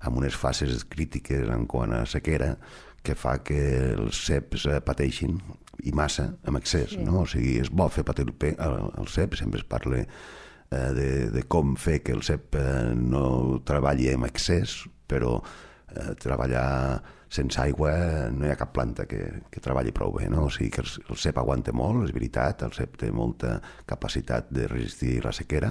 amb 0.00 0.18
unes 0.18 0.34
fases 0.34 0.84
crítiques 0.88 1.48
en 1.52 1.66
quant 1.70 1.92
a 1.94 2.04
sequera 2.08 2.54
que 3.02 3.14
fa 3.16 3.38
que 3.44 3.60
els 3.94 4.18
ceps 4.26 4.66
eh, 4.68 4.80
pateixin 4.84 5.38
i 5.84 5.92
massa 5.96 6.26
amb 6.44 6.58
excés, 6.58 6.90
sí. 6.92 7.00
no? 7.04 7.22
O 7.22 7.26
sigui, 7.28 7.54
és 7.62 7.70
bo 7.72 7.86
fer 7.88 8.04
patir 8.04 8.26
el, 8.26 8.34
pe- 8.36 8.56
el, 8.60 8.74
el 9.00 9.08
cep, 9.08 9.38
sempre 9.40 9.62
es 9.62 9.64
parla 9.64 10.02
eh, 10.02 10.90
de, 10.98 11.06
de 11.32 11.42
com 11.48 11.72
fer 11.80 12.02
que 12.04 12.12
el 12.12 12.20
cep 12.26 12.58
eh, 12.60 12.92
no 12.96 13.60
treballi 13.64 14.10
amb 14.12 14.28
excés, 14.28 14.82
però 15.08 15.38
eh, 15.40 16.12
treballar 16.20 17.00
sense 17.30 17.60
aigua 17.62 17.92
no 18.34 18.46
hi 18.46 18.50
ha 18.50 18.58
cap 18.58 18.72
planta 18.74 19.06
que, 19.06 19.20
que 19.50 19.62
treballi 19.62 19.94
prou 19.94 20.12
bé, 20.16 20.26
no? 20.32 20.48
O 20.48 20.50
sigui 20.50 20.72
que 20.74 20.82
el, 20.82 21.18
cep 21.18 21.38
aguanta 21.38 21.72
molt, 21.76 22.02
és 22.08 22.14
veritat, 22.14 22.64
el 22.66 22.74
cep 22.74 22.98
té 23.00 23.12
molta 23.14 23.60
capacitat 23.86 24.50
de 24.50 24.66
resistir 24.70 25.20
la 25.24 25.32
sequera, 25.36 25.70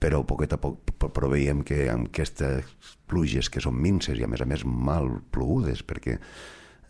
però 0.00 0.22
poquet 0.26 0.56
a 0.56 0.60
poc 0.60 0.96
però 1.04 1.28
veiem 1.32 1.62
que 1.68 1.84
amb 1.92 2.08
aquestes 2.08 2.96
pluges 3.08 3.50
que 3.52 3.60
són 3.60 3.76
minces 3.76 4.18
i 4.18 4.24
a 4.24 4.30
més 4.30 4.40
a 4.40 4.48
més 4.48 4.64
mal 4.64 5.10
plogudes 5.32 5.84
perquè 5.84 6.18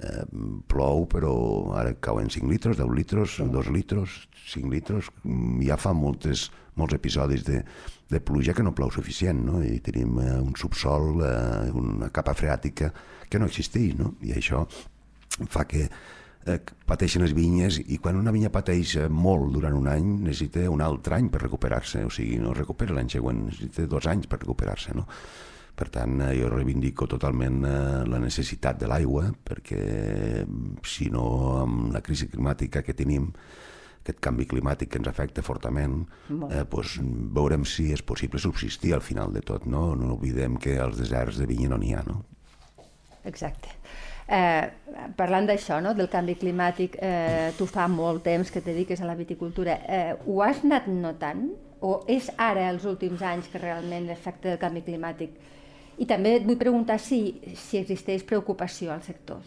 eh, 0.05 0.25
plou 0.71 1.07
però 1.11 1.35
ara 1.81 1.97
cauen 2.05 2.31
5 2.31 2.51
litres, 2.51 2.79
10 2.81 2.95
litres, 2.97 3.39
2 3.41 3.73
litres, 3.75 4.19
5 4.53 4.73
litres, 4.73 5.11
ja 5.65 5.79
fa 5.81 5.95
moltes, 5.97 6.51
molts 6.77 6.97
episodis 6.97 7.45
de, 7.47 7.63
de 8.11 8.21
pluja 8.21 8.55
que 8.55 8.65
no 8.67 8.75
plou 8.77 8.93
suficient, 8.93 9.41
no? 9.47 9.63
i 9.65 9.79
tenim 9.85 10.19
eh, 10.21 10.35
un 10.41 10.55
subsol, 10.59 11.23
eh, 11.25 11.71
una 11.75 12.11
capa 12.15 12.35
freàtica 12.37 12.93
que 13.31 13.41
no 13.41 13.49
existeix, 13.51 13.97
no? 13.99 14.15
i 14.23 14.35
això 14.37 14.65
fa 15.51 15.65
que 15.67 15.87
eh, 15.89 16.59
pateixen 16.87 17.25
les 17.25 17.35
vinyes 17.37 17.81
i 17.87 17.99
quan 18.03 18.19
una 18.21 18.35
vinya 18.35 18.53
pateix 18.55 18.97
eh, 19.01 19.09
molt 19.09 19.53
durant 19.55 19.77
un 19.79 19.89
any 19.91 20.13
necessita 20.29 20.69
un 20.71 20.85
altre 20.85 21.19
any 21.19 21.31
per 21.33 21.43
recuperar-se, 21.47 22.05
o 22.05 22.13
sigui, 22.13 22.39
no 22.43 22.55
recupera 22.57 22.97
l'any 22.97 23.11
següent, 23.17 23.47
necessita 23.49 23.89
dos 23.91 24.09
anys 24.11 24.31
per 24.31 24.43
recuperar-se, 24.43 24.95
no? 24.97 25.09
Per 25.75 25.89
tant, 25.91 26.21
eh, 26.23 26.33
jo 26.39 26.49
reivindico 26.53 27.09
totalment 27.11 27.65
eh, 27.67 27.77
la 28.07 28.21
necessitat 28.23 28.79
de 28.79 28.87
l'aigua, 28.91 29.27
perquè 29.35 30.45
si 30.87 31.09
no, 31.11 31.25
amb 31.65 31.91
la 31.95 32.03
crisi 32.05 32.29
climàtica 32.31 32.85
que 32.87 32.95
tenim, 32.95 33.33
aquest 34.05 34.21
canvi 34.23 34.45
climàtic 34.47 34.93
que 34.93 35.01
ens 35.01 35.09
afecta 35.09 35.43
fortament, 35.43 36.03
eh, 36.31 36.63
doncs 36.71 36.99
veurem 37.35 37.65
si 37.65 37.89
és 37.93 38.05
possible 38.05 38.39
subsistir 38.39 38.93
al 38.95 39.03
final 39.03 39.33
de 39.33 39.41
tot. 39.41 39.65
No, 39.67 39.95
no 39.99 40.13
oblidem 40.15 40.59
que 40.61 40.77
als 40.79 41.01
deserts 41.01 41.41
de 41.41 41.49
vinya 41.51 41.73
no 41.73 41.81
n'hi 41.81 41.95
ha. 41.97 42.05
No? 42.07 42.21
Exacte. 43.25 43.73
Eh, 44.25 44.69
parlant 45.17 45.49
d'això, 45.49 45.81
no, 45.85 45.95
del 45.97 46.09
canvi 46.13 46.37
climàtic, 46.41 46.97
eh, 47.01 47.51
tu 47.59 47.67
fa 47.67 47.89
molt 47.89 48.23
temps 48.25 48.51
que 48.51 48.61
et 48.61 48.69
dediques 48.69 49.01
a 49.01 49.09
la 49.09 49.17
viticultura. 49.17 49.79
Eh, 49.89 50.15
ho 50.27 50.41
has 50.45 50.63
anat 50.65 50.87
notant? 50.89 51.49
O 51.85 51.99
és 52.09 52.31
ara, 52.41 52.71
els 52.71 52.85
últims 52.89 53.21
anys, 53.21 53.51
que 53.53 53.61
realment 53.61 54.07
l'efecte 54.09 54.49
del 54.49 54.61
canvi 54.61 54.85
climàtic 54.87 55.35
i 55.99 56.07
també 56.11 56.37
et 56.39 56.47
vull 56.47 56.59
preguntar 56.61 56.99
si, 57.03 57.21
si 57.59 57.79
existeix 57.81 58.25
preocupació 58.27 58.93
al 58.95 59.03
sector. 59.07 59.41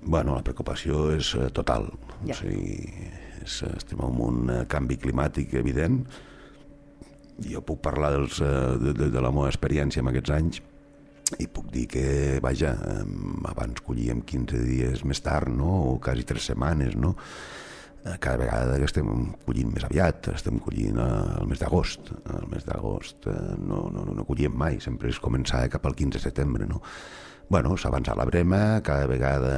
Bueno, 0.00 0.36
la 0.36 0.44
preocupació 0.46 1.10
és 1.16 1.34
eh, 1.36 1.50
total. 1.52 1.90
Ja. 2.24 2.34
O 2.34 2.38
sigui, 2.40 3.10
és, 3.42 3.60
estem 3.74 4.00
en 4.06 4.18
un 4.24 4.42
eh, 4.48 4.64
canvi 4.70 4.96
climàtic 5.00 5.54
evident. 5.60 6.00
Jo 7.40 7.62
puc 7.64 7.80
parlar 7.84 8.14
dels, 8.16 8.40
eh, 8.44 8.56
de, 8.80 8.96
de, 8.96 9.10
de 9.12 9.22
la 9.22 9.32
meva 9.34 9.50
experiència 9.52 10.04
en 10.04 10.12
aquests 10.12 10.36
anys 10.36 10.62
i 11.38 11.46
puc 11.46 11.68
dir 11.70 11.84
que, 11.86 12.04
vaja, 12.42 12.72
abans 13.46 13.82
collíem 13.86 14.24
15 14.26 14.64
dies 14.66 15.04
més 15.06 15.20
tard, 15.22 15.52
no? 15.52 15.70
o 15.92 15.98
quasi 16.02 16.24
3 16.26 16.48
setmanes, 16.50 16.96
no? 16.98 17.14
Eh, 18.04 18.16
cada 18.18 18.38
vegada 18.40 18.78
estem 18.80 19.08
collint 19.44 19.74
més 19.74 19.84
aviat, 19.84 20.30
estem 20.32 20.60
collint 20.64 21.00
el 21.04 21.48
mes 21.50 21.60
d'agost. 21.60 22.12
El 22.32 22.46
mes 22.52 22.64
d'agost 22.64 23.28
eh, 23.28 23.40
no, 23.60 23.88
no, 23.92 24.06
no 24.16 24.28
collíem 24.28 24.54
mai, 24.56 24.78
sempre 24.80 25.10
és 25.12 25.20
començar 25.20 25.66
cap 25.72 25.84
al 25.84 25.98
15 25.98 26.16
de 26.16 26.22
setembre, 26.30 26.68
no? 26.70 26.80
Bueno, 27.50 27.72
s'ha 27.74 27.88
avançat 27.90 28.14
la 28.14 28.24
brema, 28.28 28.58
cada 28.86 29.08
vegada 29.10 29.54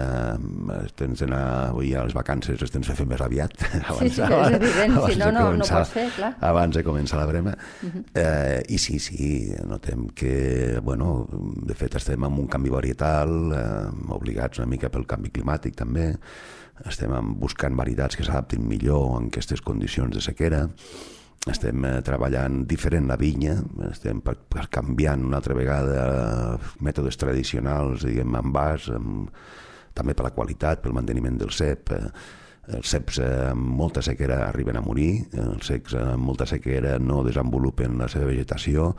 tens 0.96 1.20
d'anar, 1.20 1.42
avui 1.74 1.90
a 1.92 2.06
les 2.06 2.14
vacances 2.16 2.62
es 2.64 2.72
tens 2.72 2.88
de 2.88 2.94
fer 2.96 3.04
més 3.06 3.20
aviat. 3.20 3.52
sí, 3.98 4.08
sí, 4.16 4.22
és 4.24 4.56
evident, 4.56 4.96
si 5.04 5.18
no, 5.20 5.28
no, 5.36 5.42
no 5.58 5.66
pots 5.68 5.92
fer, 5.92 6.06
clar. 6.16 6.30
Abans 6.48 6.78
de 6.78 6.82
començar 6.86 7.20
la 7.20 7.26
brema. 7.28 7.52
Uh 7.52 7.90
-huh. 7.90 8.02
eh, 8.14 8.62
I 8.66 8.78
sí, 8.78 8.98
sí, 8.98 9.52
notem 9.68 10.08
que, 10.16 10.80
bueno, 10.82 11.28
de 11.68 11.74
fet 11.74 12.00
estem 12.00 12.24
en 12.24 12.32
un 12.32 12.48
canvi 12.48 12.70
varietal, 12.70 13.52
eh, 13.52 14.08
obligats 14.08 14.58
una 14.58 14.66
mica 14.72 14.88
pel 14.88 15.06
canvi 15.06 15.28
climàtic 15.28 15.76
també, 15.76 16.16
estem 16.88 17.14
buscant 17.40 17.76
varietats 17.78 18.18
que 18.18 18.26
s'adaptin 18.26 18.64
millor 18.68 19.18
en 19.18 19.30
aquestes 19.30 19.62
condicions 19.62 20.14
de 20.14 20.22
sequera, 20.24 20.66
estem 21.50 21.84
eh, 21.88 21.96
treballant 22.06 22.62
diferent 22.70 23.08
la 23.10 23.18
vinya, 23.18 23.56
estem 23.88 24.22
canviant 24.70 25.24
una 25.26 25.40
altra 25.40 25.56
vegada 25.58 26.04
mètodes 26.80 27.18
tradicionals, 27.18 28.06
diguem, 28.06 28.36
en 28.38 28.54
bas, 28.54 28.86
amb, 28.94 29.32
també 29.94 30.14
per 30.14 30.28
la 30.28 30.36
qualitat, 30.36 30.82
pel 30.82 30.94
manteniment 30.94 31.40
del 31.40 31.50
cep, 31.50 31.90
eh, 31.96 32.38
els 32.72 32.92
ceps 32.94 33.18
amb 33.24 33.72
molta 33.74 34.04
sequera 34.06 34.44
arriben 34.46 34.78
a 34.78 34.84
morir, 34.84 35.24
els 35.34 35.66
ceps 35.66 35.96
amb 35.98 36.22
molta 36.22 36.46
sequera 36.46 36.94
no 37.02 37.24
desenvolupen 37.26 37.98
la 37.98 38.06
seva 38.06 38.28
vegetació 38.28 38.92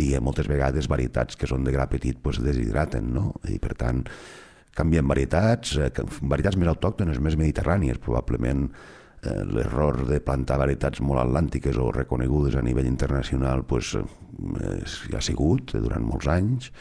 i 0.00 0.14
moltes 0.24 0.48
vegades 0.48 0.88
varietats 0.88 1.36
que 1.36 1.46
són 1.46 1.66
de 1.66 1.74
gra 1.74 1.84
petit 1.90 2.16
pues, 2.22 2.40
deshidraten, 2.42 3.12
no? 3.12 3.34
I 3.44 3.60
per 3.62 3.74
tant, 3.78 4.00
canvien 4.74 5.06
varietats, 5.08 5.76
eh, 5.78 5.90
varietats 6.22 6.58
més 6.60 6.70
autòctones, 6.72 7.20
més 7.22 7.38
mediterrànies, 7.40 8.00
probablement 8.02 8.68
eh, 9.24 9.42
l'error 9.44 10.04
de 10.08 10.20
plantar 10.24 10.58
varietats 10.62 11.02
molt 11.04 11.24
atlàntiques 11.24 11.78
o 11.80 11.90
reconegudes 11.94 12.56
a 12.58 12.64
nivell 12.64 12.88
internacional 12.90 13.64
pues, 13.68 13.94
eh, 13.96 15.14
ha 15.14 15.22
sigut 15.22 15.76
durant 15.76 16.04
molts 16.06 16.30
anys 16.30 16.72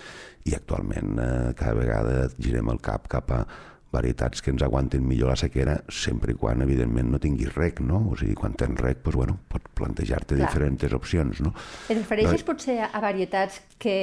i 0.49 0.55
actualment 0.57 1.19
eh, 1.19 1.53
cada 1.59 1.77
vegada 1.77 2.17
girem 2.37 2.73
el 2.73 2.81
cap 2.83 3.07
cap 3.11 3.31
a 3.31 3.45
varietats 3.93 4.41
que 4.41 4.49
ens 4.49 4.63
aguanten 4.65 5.05
millor 5.05 5.29
la 5.29 5.37
sequera 5.37 5.77
sempre 5.93 6.33
i 6.33 6.37
quan, 6.39 6.63
evidentment, 6.65 7.11
no 7.13 7.19
tinguis 7.21 7.53
rec, 7.53 7.79
no? 7.85 7.99
O 8.09 8.17
sigui, 8.17 8.33
quan 8.39 8.55
tens 8.57 8.79
rec, 8.81 9.03
doncs, 9.05 9.19
bueno, 9.19 9.37
pots 9.51 9.69
plantejar-te 9.77 10.39
diferents 10.39 10.95
opcions, 10.97 11.43
no? 11.45 11.53
Et 11.85 11.99
refereixes 11.99 12.41
no... 12.41 12.47
potser 12.49 12.79
a 12.87 13.03
varietats 13.03 13.61
que 13.77 13.95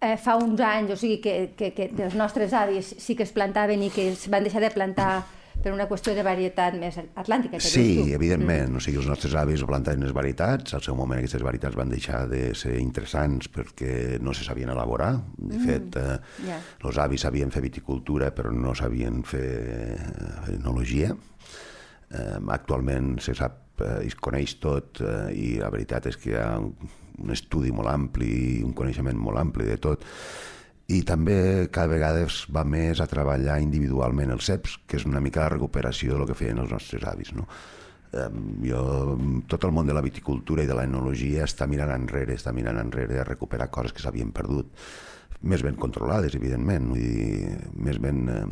eh, 0.00 0.16
fa 0.20 0.36
uns 0.40 0.60
anys, 0.60 0.92
o 0.92 0.98
sigui, 1.00 1.20
que, 1.22 1.54
que, 1.56 1.72
que 1.74 1.88
els 2.04 2.16
nostres 2.18 2.52
avis 2.56 2.94
sí 3.02 3.16
que 3.16 3.26
es 3.26 3.32
plantaven 3.36 3.82
i 3.86 3.90
que 3.94 4.10
es 4.12 4.28
van 4.32 4.46
deixar 4.46 4.62
de 4.64 4.72
plantar 4.74 5.24
per 5.62 5.72
una 5.72 5.86
qüestió 5.88 6.14
de 6.14 6.22
varietat 6.22 6.76
més 6.78 6.98
atlàntica. 7.00 7.58
Que 7.58 7.64
sí, 7.64 8.12
evidentment. 8.14 8.70
Mm. 8.70 8.78
O 8.78 8.84
sigui, 8.84 9.00
els 9.00 9.08
nostres 9.10 9.34
avis 9.38 9.64
plantaven 9.66 10.04
les 10.04 10.14
varietats, 10.16 10.76
al 10.76 10.84
seu 10.84 10.96
moment 10.98 11.20
aquestes 11.20 11.44
varietats 11.44 11.78
van 11.78 11.90
deixar 11.92 12.24
de 12.30 12.42
ser 12.58 12.76
interessants 12.82 13.50
perquè 13.52 14.20
no 14.22 14.34
se 14.36 14.46
sabien 14.46 14.70
elaborar. 14.74 15.14
De 15.36 15.56
mm. 15.56 15.66
fet, 15.66 15.98
eh, 16.00 16.46
yeah. 16.46 16.60
els 16.84 17.00
avis 17.02 17.26
sabien 17.26 17.52
fer 17.54 17.64
viticultura 17.64 18.32
però 18.36 18.52
no 18.54 18.76
sabien 18.78 19.22
fer 19.26 19.46
eh, 19.74 20.56
enologia. 20.56 21.14
Eh, 22.06 22.38
actualment 22.54 23.16
se 23.24 23.34
sap, 23.34 23.65
eh, 23.84 24.06
es 24.06 24.16
coneix 24.16 24.56
tot 24.62 25.00
eh, 25.04 25.30
i 25.34 25.48
la 25.60 25.70
veritat 25.72 26.08
és 26.10 26.18
que 26.20 26.32
hi 26.32 26.38
ha 26.40 26.50
un 26.60 27.32
estudi 27.32 27.72
molt 27.72 27.90
ampli, 27.92 28.62
un 28.64 28.74
coneixement 28.76 29.18
molt 29.18 29.40
ampli 29.40 29.66
de 29.68 29.78
tot, 29.80 30.04
i 30.92 31.00
també 31.02 31.66
cada 31.74 31.90
vegada 31.90 32.26
es 32.28 32.44
va 32.52 32.62
més 32.62 33.00
a 33.02 33.08
treballar 33.10 33.58
individualment 33.62 34.30
els 34.36 34.46
CEPs, 34.46 34.76
que 34.86 35.00
és 35.00 35.06
una 35.08 35.22
mica 35.22 35.42
la 35.42 35.54
recuperació 35.56 36.14
del 36.14 36.28
que 36.28 36.38
feien 36.38 36.62
els 36.62 36.70
nostres 36.70 37.06
avis. 37.10 37.32
No? 37.34 37.48
Eh, 38.12 38.28
jo, 38.68 38.82
tot 39.50 39.66
el 39.66 39.74
món 39.74 39.88
de 39.88 39.96
la 39.96 40.04
viticultura 40.04 40.62
i 40.62 40.70
de 40.70 40.76
l'enologia 40.78 41.48
està 41.48 41.66
mirant 41.66 41.90
enrere, 41.96 42.36
està 42.38 42.54
mirant 42.54 42.78
enrere 42.78 43.18
a 43.20 43.26
recuperar 43.26 43.72
coses 43.74 43.96
que 43.96 44.04
s'havien 44.04 44.30
perdut, 44.36 44.70
més 45.42 45.64
ben 45.66 45.76
controlades, 45.80 46.36
evidentment, 46.38 46.92
vull 46.92 47.02
dir, 47.02 47.58
més 47.82 47.98
ben 48.02 48.22
eh, 48.30 48.44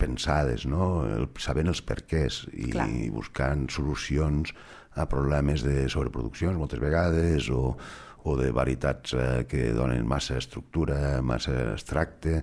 pensades, 0.00 0.66
no? 0.66 1.04
El, 1.06 1.28
sabent 1.42 1.70
els 1.70 1.82
perquès 1.86 2.42
i 2.52 2.70
Clar. 2.72 2.88
buscant 3.14 3.68
solucions 3.72 4.54
a 4.98 5.06
problemes 5.08 5.62
de 5.62 5.84
sobreproduccions 5.92 6.58
moltes 6.58 6.80
vegades 6.82 7.46
o, 7.54 7.76
o 8.24 8.36
de 8.40 8.50
varietats 8.52 9.14
eh, 9.14 9.44
que 9.48 9.70
donen 9.76 10.08
massa 10.08 10.38
estructura, 10.40 11.20
massa 11.22 11.74
extracte 11.76 12.40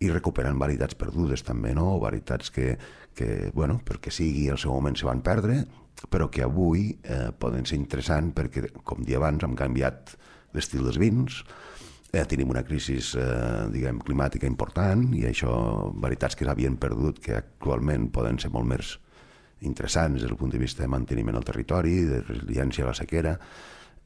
i 0.00 0.08
recuperen 0.12 0.60
varietats 0.60 0.96
perdudes 0.96 1.44
també, 1.44 1.74
no? 1.76 1.96
O 1.96 2.00
varietats 2.00 2.52
que, 2.54 2.72
que 3.16 3.50
bueno, 3.54 3.80
perquè 3.84 4.12
sigui 4.14 4.48
al 4.48 4.60
seu 4.60 4.72
moment 4.72 4.96
se 4.96 5.08
van 5.08 5.20
perdre, 5.24 5.64
però 6.08 6.30
que 6.32 6.44
avui 6.46 6.94
eh, 7.02 7.28
poden 7.36 7.66
ser 7.68 7.76
interessants 7.80 8.32
perquè, 8.36 8.70
com 8.84 9.04
dia 9.04 9.18
abans, 9.20 9.44
hem 9.44 9.58
canviat 9.58 10.14
l'estil 10.56 10.86
dels 10.86 10.98
vins, 11.00 11.42
eh, 12.12 12.24
tenim 12.26 12.50
una 12.50 12.64
crisi 12.66 12.98
eh, 12.98 13.68
diguem, 13.72 14.00
climàtica 14.04 14.48
important 14.50 15.08
i 15.16 15.24
això, 15.28 15.52
varietats 16.02 16.36
que 16.36 16.48
s'havien 16.48 16.78
perdut 16.80 17.20
que 17.22 17.38
actualment 17.38 18.10
poden 18.14 18.40
ser 18.42 18.50
molt 18.54 18.68
més 18.70 18.96
interessants 19.66 20.20
des 20.20 20.28
del 20.28 20.38
punt 20.40 20.52
de 20.52 20.60
vista 20.60 20.82
de 20.82 20.88
manteniment 20.88 21.36
al 21.36 21.44
territori, 21.44 22.00
de 22.08 22.22
resiliència 22.24 22.84
a 22.86 22.90
la 22.90 22.96
sequera, 22.96 23.36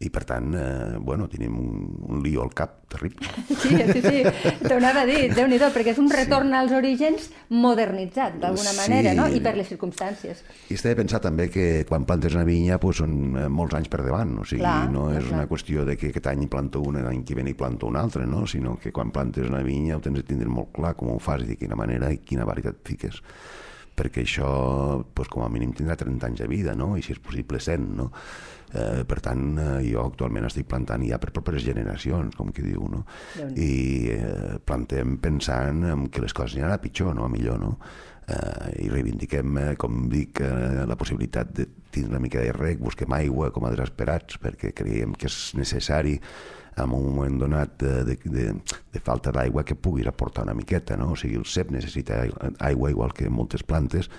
i 0.03 0.11
per 0.11 0.25
tant, 0.27 0.51
eh, 0.59 0.97
bueno, 0.99 1.29
tenim 1.31 1.55
un, 1.57 1.85
un 2.11 2.23
lío 2.23 2.43
al 2.43 2.53
cap 2.53 2.83
terrible. 2.91 3.29
Sí, 3.65 3.77
sí, 3.93 4.01
sí, 4.03 4.23
t'ho 4.61 4.77
anava 4.77 5.05
a 5.05 5.09
dir, 5.09 5.31
déu 5.33 5.47
nhi 5.49 5.61
perquè 5.63 5.95
és 5.95 6.01
un 6.03 6.11
retorn 6.13 6.51
sí. 6.51 6.57
als 6.59 6.75
orígens 6.77 7.29
modernitzat, 7.55 8.37
d'alguna 8.43 8.75
sí. 8.75 8.81
manera, 8.83 9.15
no? 9.17 9.29
I 9.31 9.41
per 9.45 9.55
les 9.57 9.71
circumstàncies. 9.71 10.43
I 10.69 10.77
està 10.77 10.91
de 10.91 10.99
pensar 10.99 11.23
també 11.25 11.49
que 11.53 11.87
quan 11.89 12.05
plantes 12.09 12.35
una 12.37 12.45
vinya 12.49 12.81
pues, 12.83 13.01
són 13.01 13.15
eh, 13.39 13.49
molts 13.49 13.79
anys 13.79 13.89
per 13.93 14.03
davant, 14.03 14.37
o 14.43 14.45
sigui, 14.45 14.65
clar, 14.65 14.91
no 14.93 15.09
és 15.15 15.23
clar. 15.23 15.39
una 15.39 15.49
qüestió 15.49 15.87
de 15.89 15.97
que 16.01 16.11
aquest 16.13 16.29
any 16.35 16.49
planto 16.53 16.83
una, 16.85 17.05
l'any 17.07 17.23
que 17.25 17.39
ve 17.39 17.47
hi 17.47 17.57
planto 17.57 17.89
una 17.89 18.03
altra, 18.03 18.27
no? 18.27 18.45
sinó 18.51 18.77
que 18.83 18.93
quan 18.93 19.15
plantes 19.15 19.49
una 19.49 19.63
vinya 19.65 19.97
ho 19.97 20.03
tens 20.05 20.19
de 20.21 20.27
tindre 20.27 20.51
molt 20.51 20.75
clar 20.75 20.97
com 20.99 21.15
ho 21.15 21.21
fas 21.23 21.47
i 21.47 21.55
de 21.55 21.61
quina 21.61 21.79
manera 21.79 22.11
i 22.13 22.19
quina 22.27 22.49
varietat 22.49 22.83
fiques 22.85 23.23
perquè 23.95 24.25
això, 24.25 24.49
pues, 25.15 25.29
com 25.31 25.45
a 25.47 25.49
mínim, 25.49 25.71
tindrà 25.77 25.95
30 25.95 26.27
anys 26.27 26.41
de 26.43 26.49
vida, 26.51 26.75
no? 26.75 26.97
i 26.99 27.03
si 27.07 27.15
és 27.15 27.21
possible 27.23 27.61
100, 27.63 27.85
no? 27.95 28.11
Eh, 28.75 29.05
per 29.07 29.21
tant, 29.23 29.43
eh, 29.59 29.67
jo 29.87 30.03
actualment 30.03 30.49
estic 30.49 30.67
plantant 30.67 31.05
ja 31.07 31.21
per 31.23 31.31
properes 31.35 31.63
generacions, 31.63 32.35
com 32.35 32.51
que 32.51 32.65
diu, 32.65 32.89
no? 32.91 33.05
I 33.55 33.75
eh, 34.17 34.57
plantem 34.67 35.15
pensant 35.23 35.85
en 35.93 36.09
que 36.11 36.25
les 36.25 36.35
coses 36.35 36.57
aniran 36.59 36.75
a 36.75 36.81
pitjor, 36.83 37.15
no 37.15 37.29
a 37.29 37.31
millor, 37.31 37.61
no? 37.63 37.77
Eh, 38.27 38.87
I 38.87 38.89
reivindiquem, 38.91 39.59
eh, 39.61 39.71
com 39.79 40.09
dic, 40.11 40.41
eh, 40.43 40.83
la 40.89 40.99
possibilitat 40.99 41.55
de 41.55 41.69
tindre 41.95 42.17
una 42.17 42.25
mica 42.25 42.43
de 42.43 42.51
rec, 42.57 42.83
busquem 42.83 43.15
aigua 43.15 43.53
com 43.55 43.69
a 43.69 43.71
desesperats, 43.71 44.41
perquè 44.43 44.73
creiem 44.75 45.15
que 45.15 45.31
és 45.31 45.39
necessari 45.55 46.19
en 46.75 46.91
un 46.91 47.05
moment 47.05 47.39
donat 47.39 47.77
de, 47.79 47.93
de, 48.09 48.17
de, 48.25 48.49
de 48.91 49.01
falta 49.01 49.31
d'aigua 49.31 49.63
que 49.63 49.77
puguis 49.79 50.09
aportar 50.11 50.43
una 50.49 50.57
miqueta, 50.59 50.97
no? 50.99 51.13
O 51.15 51.21
sigui, 51.21 51.37
el 51.39 51.47
cep 51.47 51.71
necessita 51.71 52.25
aigua 52.59 52.91
igual 52.91 53.15
que 53.15 53.31
moltes 53.31 53.63
plantes, 53.63 54.11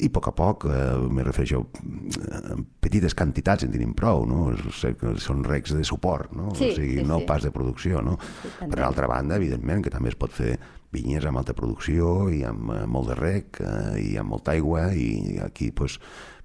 i 0.00 0.08
a 0.08 0.12
poc 0.14 0.30
a 0.30 0.34
poc, 0.36 0.66
eh, 0.70 0.96
me 1.12 1.24
refereixo 1.26 1.60
a 1.60 2.56
petites 2.82 3.14
quantitats 3.16 3.66
en 3.66 3.72
tenim 3.74 3.92
prou, 3.96 4.24
no? 4.28 4.50
Són 4.72 5.44
recs 5.46 5.74
de 5.76 5.84
suport, 5.86 6.32
no? 6.36 6.50
Sí, 6.56 6.70
o 6.70 6.76
sigui, 6.78 7.00
sí, 7.00 7.06
no 7.06 7.20
sí. 7.22 7.28
pas 7.28 7.44
de 7.46 7.52
producció, 7.54 8.02
no? 8.04 8.16
Sí, 8.40 8.52
per 8.64 8.82
altra 8.86 9.08
banda, 9.10 9.38
evidentment, 9.40 9.84
que 9.84 9.92
també 9.92 10.12
es 10.12 10.18
pot 10.18 10.34
fer 10.34 10.56
vinyes 10.94 11.24
amb 11.28 11.38
alta 11.38 11.54
producció 11.54 12.28
i 12.34 12.42
amb 12.46 12.72
eh, 12.74 12.82
molt 12.90 13.12
de 13.12 13.18
rec 13.18 13.60
eh, 13.62 14.00
i 14.02 14.10
amb 14.20 14.34
molta 14.34 14.56
aigua 14.56 14.88
i 14.96 15.38
aquí 15.44 15.70
pues, 15.70 16.00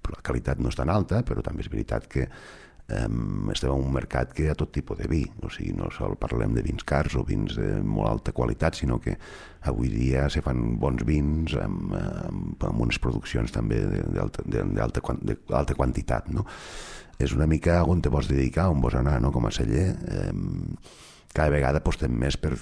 la 0.05 0.21
qualitat 0.21 0.61
no 0.61 0.69
és 0.69 0.77
tan 0.77 0.91
alta, 0.93 1.23
però 1.25 1.41
també 1.45 1.65
és 1.65 1.71
veritat 1.71 2.05
que 2.11 2.27
um, 2.87 3.49
estem 3.51 3.71
en 3.71 3.83
un 3.87 3.93
mercat 3.93 4.33
que 4.35 4.45
hi 4.45 4.49
ha 4.51 4.57
tot 4.57 4.71
tipus 4.75 4.99
de 4.99 5.07
vi, 5.09 5.23
o 5.41 5.49
sigui, 5.53 5.73
no 5.77 5.89
sol 5.93 6.15
parlem 6.21 6.53
de 6.55 6.63
vins 6.65 6.85
cars 6.85 7.15
o 7.17 7.23
vins 7.25 7.57
de 7.57 7.79
molt 7.81 8.09
alta 8.11 8.33
qualitat, 8.35 8.77
sinó 8.77 8.99
que 9.01 9.15
avui 9.65 9.89
dia 9.89 10.27
se 10.29 10.43
fan 10.45 10.77
bons 10.81 11.05
vins 11.07 11.55
amb, 11.61 11.95
amb, 11.95 12.67
amb 12.69 12.85
unes 12.85 13.01
produccions 13.01 13.53
també 13.55 13.81
d'alta 14.13 15.77
quantitat, 15.77 16.29
no? 16.33 16.45
És 17.17 17.31
una 17.31 17.47
mica 17.47 17.79
on 17.87 18.01
te 18.03 18.11
vols 18.11 18.27
dedicar, 18.27 18.67
on 18.69 18.81
vols 18.83 18.97
anar, 18.99 19.17
no? 19.23 19.31
Com 19.31 19.47
a 19.47 19.53
celler, 19.55 19.93
um, 20.29 20.75
cada 21.33 21.51
vegada 21.53 21.81
apostem 21.81 22.11
més 22.11 22.37
per 22.37 22.57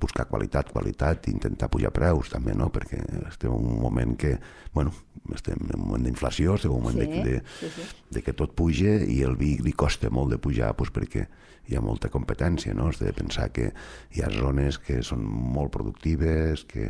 buscar 0.00 0.28
qualitat, 0.30 0.70
qualitat, 0.72 1.28
i 1.28 1.34
intentar 1.34 1.68
pujar 1.72 1.90
preus 1.94 2.30
també, 2.32 2.54
no? 2.54 2.70
perquè 2.74 3.00
estem 3.28 3.52
en 3.52 3.66
un 3.72 3.80
moment 3.82 4.14
que, 4.18 4.36
bueno, 4.74 4.92
estem 5.34 5.58
en 5.58 5.80
un 5.80 5.86
moment 5.88 6.06
d'inflació, 6.06 6.54
estem 6.54 6.72
en 6.72 6.78
un 6.78 6.86
moment 6.86 6.98
Sí, 6.98 7.22
de, 7.22 7.38
de, 7.38 7.42
sí, 7.58 7.70
sí. 7.74 7.86
de 8.14 8.22
que 8.22 8.34
tot 8.36 8.54
puja 8.58 8.98
i 9.04 9.20
el 9.26 9.36
vi 9.38 9.56
li 9.62 9.72
costa 9.72 10.10
molt 10.10 10.32
de 10.34 10.40
pujar 10.42 10.72
doncs 10.78 10.94
perquè 10.94 11.26
hi 11.68 11.76
ha 11.76 11.84
molta 11.84 12.08
competència, 12.08 12.72
no? 12.74 12.88
Has 12.88 13.00
de 13.02 13.12
pensar 13.12 13.50
que 13.52 13.72
hi 14.16 14.22
ha 14.24 14.30
zones 14.32 14.78
que 14.80 15.02
són 15.04 15.24
molt 15.26 15.72
productives, 15.74 16.64
que 16.64 16.88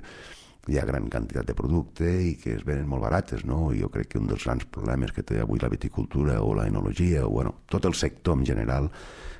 hi 0.68 0.76
ha 0.78 0.84
gran 0.84 1.06
quantitat 1.08 1.46
de 1.48 1.54
producte 1.56 2.04
i 2.04 2.34
que 2.36 2.56
es 2.58 2.64
venen 2.66 2.88
molt 2.90 3.02
barates, 3.06 3.44
no? 3.48 3.70
I 3.72 3.80
jo 3.80 3.88
crec 3.94 4.10
que 4.12 4.18
un 4.20 4.26
dels 4.28 4.44
grans 4.44 4.66
problemes 4.68 5.12
que 5.16 5.22
té 5.24 5.38
avui 5.40 5.60
la 5.62 5.70
viticultura 5.72 6.42
o 6.42 6.54
la 6.54 6.66
enologia, 6.68 7.24
o 7.26 7.30
bueno, 7.30 7.54
tot 7.70 7.86
el 7.88 7.94
sector 7.94 8.36
en 8.36 8.44
general, 8.44 8.90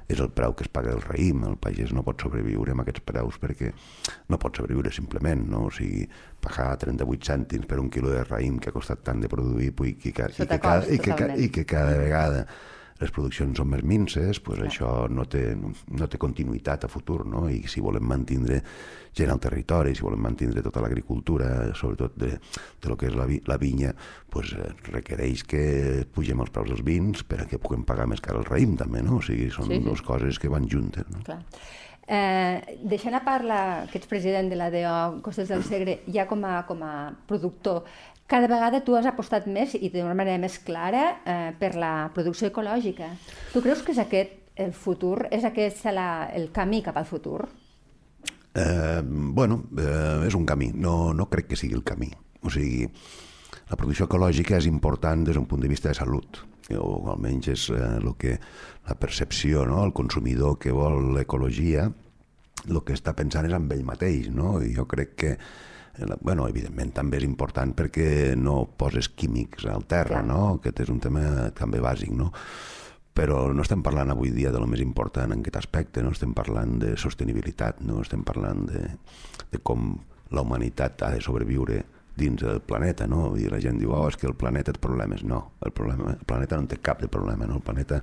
és 0.09 0.23
el 0.25 0.31
preu 0.33 0.55
que 0.57 0.65
es 0.65 0.71
paga 0.73 0.95
el 0.97 1.03
raïm. 1.05 1.43
El 1.45 1.59
pagès 1.61 1.91
no 1.93 2.01
pot 2.07 2.23
sobreviure 2.25 2.73
amb 2.73 2.81
aquests 2.81 3.03
preus 3.05 3.37
perquè 3.43 3.75
no 4.33 4.39
pot 4.41 4.57
sobreviure 4.57 4.89
simplement, 4.95 5.43
no? 5.53 5.67
O 5.69 5.71
sigui, 5.75 6.07
pagar 6.41 6.79
38 6.81 7.29
cèntims 7.29 7.69
per 7.69 7.77
un 7.83 7.91
quilo 7.93 8.09
de 8.15 8.23
raïm 8.25 8.57
que 8.59 8.71
ha 8.71 8.77
costat 8.79 9.03
tant 9.05 9.21
de 9.21 9.29
produir 9.29 9.69
i 9.69 9.95
que, 10.01 10.09
i 10.09 10.13
que, 10.17 10.31
i 10.33 10.47
que, 10.49 10.49
ca- 10.57 10.79
totalment. 10.81 11.39
i 11.45 11.49
que 11.53 11.67
cada 11.69 11.99
vegada 12.01 12.47
les 13.01 13.13
produccions 13.15 13.57
són 13.61 13.69
més 13.71 13.83
minces, 13.87 14.41
pues 14.43 14.59
això 14.65 15.07
no 15.09 15.25
té, 15.31 15.53
no 15.55 16.09
té 16.11 16.19
continuïtat 16.19 16.85
a 16.85 16.91
futur, 16.91 17.25
no? 17.27 17.45
I 17.49 17.61
si 17.71 17.81
volem 17.85 18.03
mantindre 18.11 18.61
gent 19.19 19.31
al 19.31 19.41
territori, 19.43 19.95
si 19.95 20.03
volem 20.03 20.21
mantindre 20.23 20.63
tota 20.67 20.83
l'agricultura, 20.83 21.73
sobretot 21.79 22.17
de, 22.19 22.33
de 22.83 22.91
lo 22.91 22.97
que 22.99 23.07
és 23.11 23.15
la, 23.19 23.27
vi, 23.31 23.41
la 23.47 23.57
vinya, 23.59 23.93
pues, 24.31 24.53
eh, 24.59 24.73
requereix 24.91 25.45
que 25.49 25.63
pugem 26.15 26.43
els 26.43 26.51
preus 26.55 26.69
dels 26.75 26.85
vins 26.87 27.23
per 27.27 27.43
a 27.43 27.47
que 27.51 27.59
puguem 27.63 27.87
pagar 27.89 28.07
més 28.11 28.21
car 28.25 28.37
el 28.39 28.47
raïm, 28.47 28.77
també, 28.79 29.03
no? 29.07 29.19
O 29.19 29.23
sigui, 29.25 29.51
són 29.55 29.71
Sí, 29.71 29.79
sí. 29.79 29.85
dues 29.87 30.03
coses 30.03 30.39
que 30.39 30.51
van 30.53 30.67
juntes, 30.71 31.07
no? 31.15 31.23
Clar. 31.27 31.41
Eh, 32.09 32.79
deixant 32.89 33.13
a 33.13 33.21
part 33.21 33.45
la, 33.45 33.61
que 33.91 33.99
ets 34.01 34.09
president 34.09 34.49
de 34.49 34.57
l'ADO 34.57 35.21
Costes 35.25 35.51
del 35.53 35.65
Segre, 35.67 35.99
ja 36.09 36.25
com 36.31 36.45
a, 36.49 36.63
com 36.69 36.81
a 36.87 36.93
productor, 37.29 37.85
cada 38.29 38.49
vegada 38.49 38.81
tu 38.85 38.97
has 38.97 39.07
apostat 39.09 39.47
més 39.49 39.75
i 39.77 39.91
d'una 39.93 40.17
manera 40.17 40.41
més 40.41 40.59
clara 40.65 41.05
eh, 41.25 41.53
per 41.61 41.75
la 41.77 42.11
producció 42.17 42.49
ecològica. 42.49 43.09
Tu 43.53 43.63
creus 43.65 43.85
que 43.85 43.93
és 43.93 44.01
aquest 44.03 44.37
el 44.59 44.75
futur? 44.77 45.29
És 45.33 45.45
aquest 45.49 45.87
la, 45.93 46.29
el 46.35 46.51
camí 46.53 46.83
cap 46.85 46.97
al 46.97 47.09
futur? 47.09 47.47
Eh, 48.59 49.01
bueno, 49.05 49.63
eh, 49.79 50.27
és 50.27 50.37
un 50.37 50.45
camí, 50.49 50.73
no, 50.75 51.15
no 51.15 51.29
crec 51.33 51.53
que 51.53 51.61
sigui 51.61 51.77
el 51.79 51.85
camí. 51.85 52.11
O 52.45 52.53
sigui, 52.53 52.89
la 53.69 53.77
producció 53.77 54.07
ecològica 54.09 54.57
és 54.59 54.69
important 54.69 55.25
des 55.27 55.37
d'un 55.37 55.47
punt 55.49 55.61
de 55.61 55.69
vista 55.69 55.91
de 55.91 55.99
salut, 55.99 56.41
o 56.77 56.91
almenys 57.13 57.49
és 57.53 57.69
eh, 57.71 57.81
el 58.01 58.15
que 58.21 58.37
la 58.89 58.97
percepció, 59.01 59.65
no? 59.67 59.83
el 59.85 59.93
consumidor 59.93 60.59
que 60.59 60.73
vol 60.73 61.13
l'ecologia, 61.17 61.89
el 62.69 62.81
que 62.85 62.97
està 62.97 63.15
pensant 63.17 63.47
és 63.49 63.57
amb 63.57 63.73
ell 63.73 63.85
mateix, 63.87 64.29
no? 64.35 64.59
I 64.65 64.75
jo 64.77 64.85
crec 64.91 65.15
que 65.21 65.31
eh, 65.37 66.17
bueno, 66.21 66.49
evidentment 66.49 66.93
també 66.97 67.21
és 67.21 67.29
important 67.29 67.75
perquè 67.77 68.35
no 68.37 68.65
poses 68.81 69.09
químics 69.09 69.69
al 69.69 69.87
terra, 69.89 70.23
no? 70.25 70.59
Aquest 70.59 70.85
és 70.85 70.93
un 70.93 71.01
tema 71.05 71.51
també 71.57 71.81
bàsic, 71.85 72.13
no? 72.17 72.33
Però 73.19 73.49
no 73.53 73.65
estem 73.65 73.83
parlant 73.83 74.13
avui 74.13 74.31
dia 74.31 74.53
de 74.55 74.61
lo 74.61 74.69
més 74.71 74.81
important 74.85 75.33
en 75.33 75.43
aquest 75.43 75.61
aspecte, 75.61 76.03
no 76.05 76.13
estem 76.15 76.35
parlant 76.37 76.79
de 76.83 76.97
sostenibilitat, 76.97 77.83
no 77.83 78.03
estem 78.05 78.23
parlant 78.25 78.67
de, 78.69 78.85
de 79.53 79.61
com 79.63 79.97
la 80.31 80.45
humanitat 80.45 81.03
ha 81.03 81.15
de 81.15 81.23
sobreviure 81.25 81.83
dins 82.19 82.43
del 82.43 82.61
planeta, 82.61 83.07
no? 83.11 83.31
I 83.39 83.49
la 83.53 83.61
gent 83.63 83.79
diu, 83.81 83.95
oh, 83.95 84.07
és 84.11 84.19
que 84.19 84.29
el 84.29 84.37
planeta 84.39 84.75
té 84.75 84.83
problemes. 84.83 85.25
No, 85.25 85.45
el, 85.65 85.73
problema, 85.77 86.13
el 86.17 86.27
planeta 86.29 86.59
no 86.59 86.71
té 86.71 86.81
cap 86.83 87.03
de 87.03 87.09
problema, 87.13 87.47
no? 87.47 87.61
El 87.61 87.67
planeta 87.67 88.03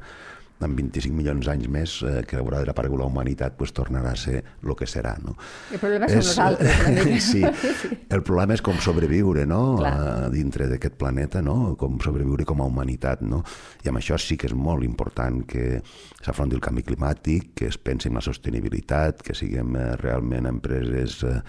en 0.64 0.76
25 0.76 1.12
milions 1.16 1.46
d'anys 1.46 1.68
més 1.72 1.94
eh, 2.08 2.22
que 2.28 2.38
haurà 2.40 2.62
desaparegut 2.64 3.02
la 3.02 3.08
humanitat 3.10 3.58
pues, 3.60 3.74
tornarà 3.76 4.14
a 4.16 4.20
ser 4.20 4.38
el 4.40 4.74
que 4.80 4.88
serà. 4.88 5.16
No? 5.24 5.36
El 5.74 5.82
problema 5.82 6.08
som 6.10 6.22
nosaltres, 6.24 7.28
sí, 7.32 7.44
el 7.44 8.24
problema 8.24 8.56
és 8.56 8.64
com 8.66 8.80
sobreviure 8.84 9.46
no? 9.50 9.62
Clar. 9.82 9.92
a, 9.92 10.30
dintre 10.34 10.70
d'aquest 10.72 10.96
planeta, 11.02 11.44
no? 11.46 11.76
com 11.80 12.00
sobreviure 12.04 12.48
com 12.48 12.64
a 12.64 12.70
humanitat. 12.70 13.26
No? 13.28 13.44
I 13.84 13.92
amb 13.92 14.00
això 14.00 14.20
sí 14.22 14.40
que 14.40 14.50
és 14.50 14.56
molt 14.56 14.88
important 14.88 15.44
que 15.50 15.82
s'afronti 16.24 16.58
el 16.58 16.64
canvi 16.64 16.86
climàtic, 16.88 17.52
que 17.60 17.70
es 17.72 17.78
pensi 17.78 18.10
en 18.10 18.20
la 18.20 18.24
sostenibilitat, 18.26 19.26
que 19.26 19.36
siguem 19.38 19.76
eh, 19.76 19.90
realment 20.02 20.48
empreses 20.50 21.20
eh, 21.28 21.40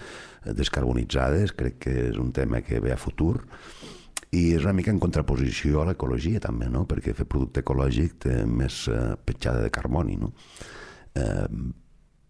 descarbonitzades, 0.57 1.55
crec 1.57 1.79
que 1.87 1.95
és 2.09 2.19
un 2.19 2.33
tema 2.35 2.61
que 2.63 2.81
ve 2.83 2.93
a 2.93 2.99
futur, 2.99 3.39
i 4.35 4.53
és 4.57 4.63
una 4.65 4.73
mica 4.75 4.91
en 4.91 4.99
contraposició 4.99 5.81
a 5.81 5.87
l'ecologia 5.87 6.41
també, 6.43 6.67
no? 6.69 6.85
perquè 6.89 7.13
fer 7.15 7.25
producte 7.29 7.63
ecològic 7.63 8.17
té 8.25 8.41
més 8.45 8.87
eh, 8.91 9.15
petjada 9.23 9.61
de 9.63 9.71
carboni. 9.71 10.17
No? 10.19 10.33
Eh, 11.15 11.47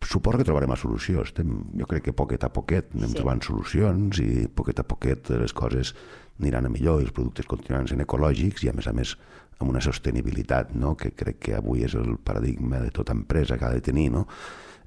suposo 0.05 0.37
que 0.37 0.45
trobarem 0.45 0.69
la 0.69 0.77
solució. 0.77 1.23
Estem, 1.25 1.55
jo 1.79 1.87
crec 1.89 2.05
que 2.07 2.13
poquet 2.13 2.45
a 2.45 2.51
poquet 2.53 2.93
anem 2.95 3.09
Sí. 3.09 3.17
trobant 3.17 3.41
solucions 3.41 4.21
i 4.21 4.47
poquet 4.47 4.79
a 4.79 4.85
poquet 4.85 5.29
les 5.41 5.53
coses 5.53 5.95
aniran 6.39 6.67
a 6.67 6.69
millor 6.69 7.01
i 7.01 7.07
els 7.07 7.15
productes 7.15 7.49
continuaran 7.49 7.89
sent 7.89 8.05
ecològics 8.05 8.63
i 8.63 8.69
a 8.69 8.75
més 8.77 8.87
a 8.87 8.93
més 8.93 9.15
amb 9.57 9.71
una 9.71 9.81
sostenibilitat 9.81 10.75
no? 10.77 10.93
que 10.95 11.15
crec 11.17 11.39
que 11.39 11.55
avui 11.57 11.81
és 11.83 11.95
el 11.97 12.19
paradigma 12.21 12.77
de 12.79 12.91
tota 12.93 13.15
empresa 13.17 13.57
que 13.57 13.65
ha 13.65 13.73
de 13.73 13.81
tenir 13.81 14.11
no? 14.13 14.27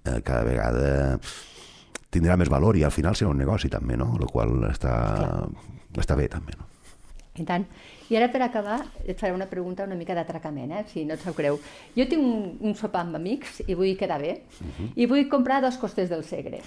eh, 0.05 0.21
cada 0.23 0.45
vegada 0.47 1.19
tindrà 2.11 2.37
més 2.39 2.49
valor 2.49 2.79
i 2.79 2.85
al 2.87 2.95
final 2.95 3.19
serà 3.19 3.35
un 3.35 3.43
negoci 3.43 3.69
també, 3.69 3.99
no? 3.99 4.13
el 4.15 4.31
qual 4.31 4.63
està, 4.71 4.95
està 5.99 6.15
bé 6.15 6.31
també. 6.31 6.55
No? 6.59 6.70
I 7.39 7.45
tant. 7.47 7.63
I 8.11 8.17
ara, 8.19 8.27
per 8.33 8.41
acabar, 8.43 8.81
et 9.07 9.19
faré 9.19 9.31
una 9.33 9.47
pregunta 9.47 9.85
una 9.87 9.95
mica 9.95 10.17
d'atracament, 10.19 10.73
eh? 10.75 10.81
si 10.91 11.05
no 11.07 11.15
et 11.15 11.23
sap 11.23 11.37
greu. 11.39 11.61
Jo 11.95 12.07
tinc 12.11 12.25
un, 12.27 12.57
un 12.67 12.75
sopar 12.75 13.05
amb 13.05 13.21
amics 13.21 13.61
i 13.69 13.77
vull 13.79 13.95
quedar 13.99 14.19
bé, 14.19 14.33
i 14.99 15.07
vull 15.07 15.29
comprar 15.31 15.61
dos 15.63 15.79
costes 15.79 16.11
del 16.11 16.25
Segre. 16.27 16.59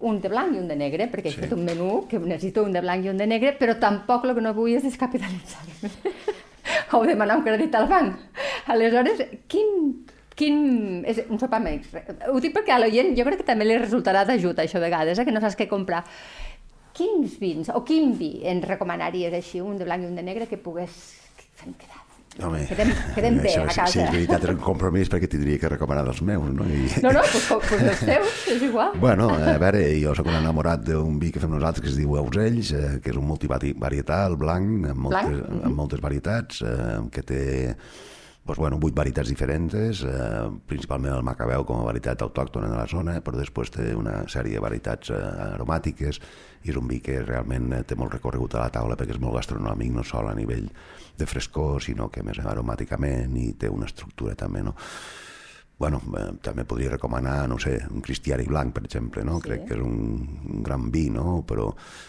Un 0.00 0.22
de 0.24 0.32
blanc 0.32 0.56
i 0.56 0.62
un 0.62 0.72
de 0.72 0.78
negre, 0.80 1.10
perquè 1.12 1.30
he 1.30 1.36
fet 1.36 1.52
un 1.52 1.66
menú 1.68 2.06
que 2.08 2.18
necessito 2.22 2.64
un 2.64 2.72
de 2.72 2.80
blanc 2.80 3.04
i 3.04 3.12
un 3.12 3.20
de 3.20 3.28
negre, 3.28 3.52
però 3.60 3.76
tampoc 3.82 4.24
el 4.24 4.34
que 4.38 4.46
no 4.48 4.56
vull 4.56 4.72
és 4.78 4.88
descapitalitzar-me. 4.88 5.92
o 6.96 7.04
demanar 7.04 7.36
un 7.36 7.44
crèdit 7.44 7.76
al 7.76 7.88
banc. 7.92 8.16
Aleshores, 8.72 9.20
quin, 9.52 9.70
quin... 10.38 10.58
És 11.08 11.22
un 11.28 11.40
sopar 11.40 11.60
amb 11.60 11.74
amics. 11.74 11.92
Ho 12.32 12.40
dic 12.40 12.56
perquè 12.56 12.74
a 12.74 12.80
l'oient 12.80 13.12
jo 13.18 13.28
crec 13.28 13.42
que 13.42 13.48
també 13.52 13.68
li 13.68 13.78
resultarà 13.80 14.24
d'ajut 14.28 14.64
això 14.64 14.80
a 14.80 14.86
vegades, 14.88 15.20
eh? 15.20 15.28
que 15.28 15.34
no 15.34 15.44
saps 15.44 15.58
què 15.60 15.68
comprar. 15.70 16.04
Quins 16.96 17.36
vins, 17.40 17.68
o 17.76 17.82
quin 17.84 18.14
vi 18.16 18.38
ens 18.48 18.64
recomanaries 18.64 19.34
així, 19.36 19.60
un 19.60 19.76
de 19.76 19.84
blanc 19.84 20.02
i 20.04 20.08
un 20.08 20.16
de 20.16 20.24
negre, 20.24 20.46
que 20.48 20.56
pogués... 20.56 20.96
fem 21.60 21.74
quedar? 21.76 22.02
Home, 22.44 22.58
Quedem- 22.68 22.90
quedem 23.16 23.36
bé 23.40 23.48
això, 23.48 23.62
a 23.64 23.66
casa. 23.72 23.86
Si 23.94 24.00
és 24.02 24.10
veritat, 24.12 24.42
és 24.44 24.50
un 24.52 24.58
compromís 24.60 25.08
perquè 25.08 25.28
tindria 25.32 25.56
que 25.60 25.70
recomanar 25.72 26.02
dels 26.04 26.18
meus, 26.20 26.50
no? 26.52 26.66
I... 26.68 26.82
No, 27.00 27.08
no, 27.16 27.22
doncs 27.24 27.46
pues, 27.48 27.70
pues 27.70 27.84
els 27.86 28.02
teus, 28.04 28.34
és 28.56 28.64
igual. 28.66 28.92
Bueno, 29.00 29.30
a 29.32 29.54
veure, 29.62 29.80
jo 30.02 30.12
sóc 30.18 30.28
un 30.28 30.36
enamorat 30.42 30.82
d'un 30.84 31.16
vi 31.22 31.30
que 31.32 31.40
fem 31.40 31.54
nosaltres 31.56 31.84
que 31.86 31.88
es 31.94 31.96
diu 31.96 32.12
Ausells, 32.20 32.74
eh, 32.76 32.90
que 33.00 33.08
és 33.14 33.16
un 33.16 33.24
multivarietal 33.30 34.36
blanc, 34.36 34.84
amb 34.92 35.00
moltes, 35.08 35.32
Blanc? 35.32 35.64
amb 35.70 35.80
moltes 35.80 36.04
varietats, 36.04 36.60
eh, 36.60 36.98
que 37.12 37.24
té 37.24 37.40
pues, 38.46 38.58
bueno, 38.58 38.78
vuit 38.78 38.94
varietats 38.94 39.28
diferents, 39.28 39.74
eh, 39.74 40.50
principalment 40.70 41.16
el 41.16 41.24
macabeu 41.26 41.64
com 41.66 41.80
a 41.80 41.88
varietat 41.88 42.22
autòctona 42.22 42.70
de 42.70 42.78
la 42.78 42.86
zona, 42.86 43.18
però 43.20 43.36
després 43.36 43.72
té 43.74 43.90
una 43.98 44.20
sèrie 44.30 44.54
de 44.54 44.62
varietats 44.62 45.10
eh, 45.10 45.18
aromàtiques 45.50 46.20
i 46.62 46.70
és 46.70 46.78
un 46.78 46.86
vi 46.88 47.00
que 47.02 47.18
realment 47.24 47.72
eh, 47.74 47.82
té 47.82 47.98
molt 47.98 48.14
recorregut 48.14 48.54
a 48.54 48.62
la 48.62 48.72
taula 48.72 48.96
perquè 48.96 49.16
és 49.16 49.20
molt 49.20 49.34
gastronòmic, 49.40 49.90
no 49.92 50.06
sol 50.06 50.30
a 50.30 50.34
nivell 50.38 50.70
de 51.18 51.26
frescor, 51.26 51.82
sinó 51.82 52.08
que 52.08 52.22
més 52.22 52.38
aromàticament 52.38 53.34
i 53.36 53.52
té 53.58 53.68
una 53.68 53.90
estructura 53.90 54.38
també, 54.38 54.62
no? 54.62 54.76
Bueno, 55.78 56.00
eh, 56.16 56.32
també 56.40 56.64
podria 56.64 56.90
recomanar, 56.94 57.48
no 57.48 57.58
sé, 57.60 57.76
un 57.92 58.00
cristiari 58.00 58.46
blanc, 58.48 58.72
per 58.74 58.84
exemple, 58.86 59.24
no? 59.24 59.36
Sí. 59.40 59.48
Crec 59.48 59.66
que 59.68 59.76
és 59.76 59.82
un, 59.84 60.22
un 60.48 60.62
gran 60.64 60.88
vi, 60.92 61.10
no? 61.12 61.42
Però 61.46 61.68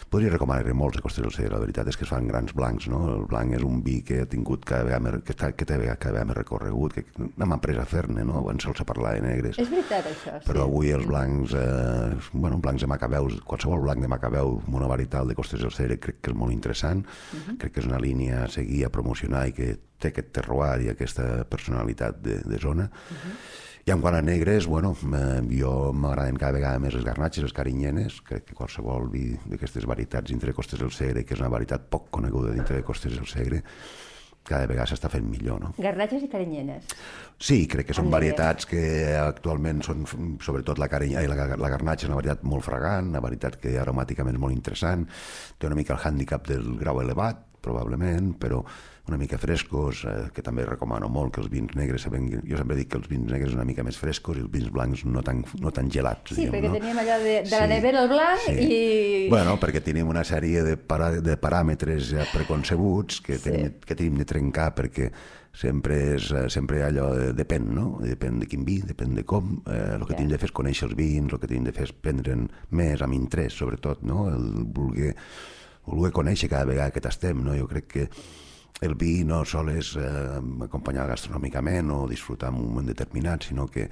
podria 0.10 0.32
recomanar 0.32 0.76
molts 0.78 0.98
de 0.98 1.04
Costes 1.04 1.26
del. 1.26 1.52
La 1.52 1.60
veritat 1.60 1.90
és 1.92 1.98
que 2.00 2.06
es 2.08 2.12
fan 2.12 2.30
grans 2.32 2.54
blancs, 2.56 2.88
no? 2.88 3.02
El 3.18 3.26
blanc 3.28 3.58
és 3.58 3.66
un 3.68 3.82
vi 3.84 4.00
que 4.08 4.22
ha 4.24 4.30
tingut 4.30 4.64
cada 4.68 4.88
vegada 4.88 5.04
més, 5.04 5.20
que, 5.28 5.36
està, 5.36 5.52
que 5.52 5.68
té 5.68 5.76
cada 5.76 6.14
vegada 6.14 6.30
més 6.30 6.40
recorregut, 6.40 6.96
que 6.96 7.28
n'hem 7.28 7.56
après 7.58 7.80
a 7.82 7.86
fer-ne, 7.86 8.24
no? 8.28 8.40
Abans 8.40 8.64
sols 8.64 8.84
a 8.84 8.88
parlar 8.88 9.18
de 9.18 9.26
negres. 9.28 9.60
És 9.60 9.72
veritat, 9.74 10.08
això, 10.14 10.38
sí. 10.38 10.48
Però 10.48 10.64
avui 10.64 10.94
els 10.96 11.08
blancs, 11.10 11.58
eh, 11.60 12.16
bueno, 12.32 12.62
blancs 12.64 12.86
de 12.86 12.92
Macabeus, 12.94 13.42
qualsevol 13.48 13.84
blanc 13.84 14.04
de 14.04 14.12
Macabeu 14.12 14.62
monovarital 14.68 15.28
de 15.28 15.36
Costes 15.36 15.66
del 15.66 15.76
crec 16.00 16.22
que 16.22 16.32
és 16.32 16.38
molt 16.38 16.56
interessant. 16.56 17.04
Uh 17.04 17.36
mhm. 17.36 17.44
-huh. 17.44 17.58
Crec 17.58 17.74
que 17.74 17.80
és 17.82 17.86
una 17.86 18.00
línia 18.00 18.44
a 18.46 18.48
seguir, 18.48 18.86
a 18.86 18.90
promocionar 18.90 19.48
i 19.48 19.52
que 19.52 19.78
té 20.00 20.14
aquest 20.14 20.34
terroir 20.40 20.86
i 20.86 20.92
aquesta 20.94 21.46
personalitat 21.50 22.22
de, 22.22 22.42
de 22.46 22.60
zona. 22.62 22.90
Uh 22.90 23.14
mhm. 23.14 23.32
-huh 23.32 23.66
i 23.88 23.92
en 23.94 24.02
quant 24.04 24.18
a 24.18 24.22
negres, 24.22 24.66
bueno, 24.68 24.90
eh, 25.16 25.40
jo 25.62 25.94
m'agraden 25.96 26.36
cada 26.36 26.52
vegada 26.58 26.80
més 26.84 26.92
les 26.98 27.06
garnatxes, 27.08 27.46
les 27.46 27.54
carinyenes, 27.56 28.18
crec 28.28 28.50
que 28.50 28.58
qualsevol 28.58 29.08
vi 29.14 29.30
d'aquestes 29.48 29.86
varietats 29.88 30.28
dintre 30.28 30.52
de 30.52 30.56
Costes 30.58 30.82
del 30.82 30.92
Segre, 30.92 31.24
que 31.24 31.38
és 31.38 31.40
una 31.40 31.54
varietat 31.54 31.86
poc 31.88 32.10
coneguda 32.18 32.52
dintre 32.52 32.76
de 32.76 32.84
Costes 32.84 33.16
del 33.16 33.30
Segre, 33.32 33.62
cada 34.44 34.68
vegada 34.68 34.90
s'està 34.92 35.08
fent 35.12 35.24
millor, 35.32 35.62
no? 35.64 35.72
Garnatxes 35.80 36.26
i 36.28 36.30
carinyenes. 36.34 36.92
Sí, 37.40 37.62
crec 37.72 37.88
que 37.88 37.96
són 37.96 38.12
varietats 38.12 38.68
que 38.68 38.84
actualment 39.22 39.80
són, 39.88 40.04
sobretot 40.44 40.84
la, 40.84 40.92
carinya, 40.92 41.24
la, 41.32 41.48
la 41.56 41.72
garnatxa 41.72 42.10
és 42.10 42.12
una 42.12 42.20
varietat 42.20 42.44
molt 42.44 42.68
fragant, 42.68 43.14
una 43.16 43.24
varietat 43.24 43.56
que 43.64 43.78
aromàticament 43.80 44.36
és 44.36 44.44
molt 44.44 44.56
interessant, 44.58 45.08
té 45.56 45.72
una 45.72 45.80
mica 45.80 45.96
el 45.96 46.04
hàndicap 46.04 46.52
del 46.52 46.74
grau 46.84 47.00
elevat, 47.08 47.40
probablement, 47.64 48.34
però 48.36 48.66
una 49.08 49.18
mica 49.18 49.40
frescos, 49.40 50.04
eh, 50.06 50.16
que 50.36 50.44
també 50.44 50.66
recomano 50.68 51.10
molt 51.12 51.36
que 51.36 51.42
els 51.44 51.50
vins 51.52 51.74
negres, 51.80 52.04
saben, 52.08 52.28
jo 52.44 52.60
sempre 52.60 52.78
dic 52.78 52.92
que 52.92 53.00
els 53.00 53.08
vins 53.12 53.32
negres 53.32 53.56
una 53.56 53.66
mica 53.68 53.86
més 53.88 53.98
frescos 54.00 54.38
i 54.38 54.44
els 54.44 54.52
vins 54.52 54.70
blancs 54.74 55.06
no 55.08 55.24
tan, 55.26 55.44
no 55.64 55.72
tan 55.72 55.92
gelats. 55.94 56.34
Sí, 56.34 56.44
diguem, 56.44 56.58
perquè 56.58 56.72
no? 56.72 56.78
teníem 56.80 57.02
allò 57.04 57.18
de, 57.24 57.34
de 57.40 57.50
sí, 57.50 57.56
la 57.56 57.72
nevera 57.72 58.04
el 58.04 58.12
blanc 58.12 58.46
sí. 58.46 58.56
i... 58.68 58.84
Bueno, 59.32 59.58
perquè 59.62 59.82
tenim 59.86 60.12
una 60.12 60.26
sèrie 60.28 60.64
de, 60.68 60.78
para, 60.78 61.12
de 61.24 61.38
paràmetres 61.40 62.12
ja 62.12 62.28
preconcebuts 62.34 63.22
que, 63.26 63.40
sí. 63.40 63.50
tenim, 63.50 63.76
que 63.84 63.98
tenim 63.98 64.22
de 64.22 64.28
trencar 64.30 64.72
perquè 64.78 65.12
sempre 65.58 65.98
és 66.16 66.30
eh, 66.32 66.46
sempre 66.54 66.84
allò 66.86 67.10
de, 67.18 67.30
depèn, 67.38 67.70
no? 67.74 67.88
Depèn 68.04 68.42
de 68.44 68.48
quin 68.50 68.66
vi, 68.68 68.80
depèn 68.86 69.16
de 69.18 69.24
com. 69.28 69.56
Eh, 69.66 69.96
el 69.98 70.04
que 70.06 70.14
yeah. 70.14 70.18
tenim 70.20 70.34
de 70.34 70.42
fer 70.42 70.52
és 70.52 70.58
conèixer 70.60 70.90
els 70.90 70.98
vins, 71.00 71.32
el 71.32 71.42
que 71.42 71.50
tenim 71.50 71.66
de 71.68 71.74
fer 71.76 71.88
és 71.88 71.94
prendre'n 71.96 72.46
més 72.78 73.02
amb 73.02 73.18
interès, 73.18 73.58
sobretot, 73.58 74.04
no? 74.06 74.28
El 74.34 74.68
voler, 74.76 75.16
voler 75.88 76.14
conèixer 76.14 76.52
cada 76.52 76.70
vegada 76.70 76.94
que 76.94 77.02
t'estem, 77.04 77.42
no? 77.46 77.56
Jo 77.58 77.70
crec 77.72 77.90
que 77.96 78.06
el 78.82 78.94
vi 78.96 79.24
no 79.26 79.42
sols 79.46 79.96
eh, 79.98 80.38
acompanyar 80.68 81.08
gastronòmicament 81.10 81.90
o 81.94 82.06
disfrutar 82.10 82.52
en 82.52 82.62
un 82.62 82.70
moment 82.70 82.88
determinat, 82.92 83.48
sinó 83.50 83.66
que 83.72 83.88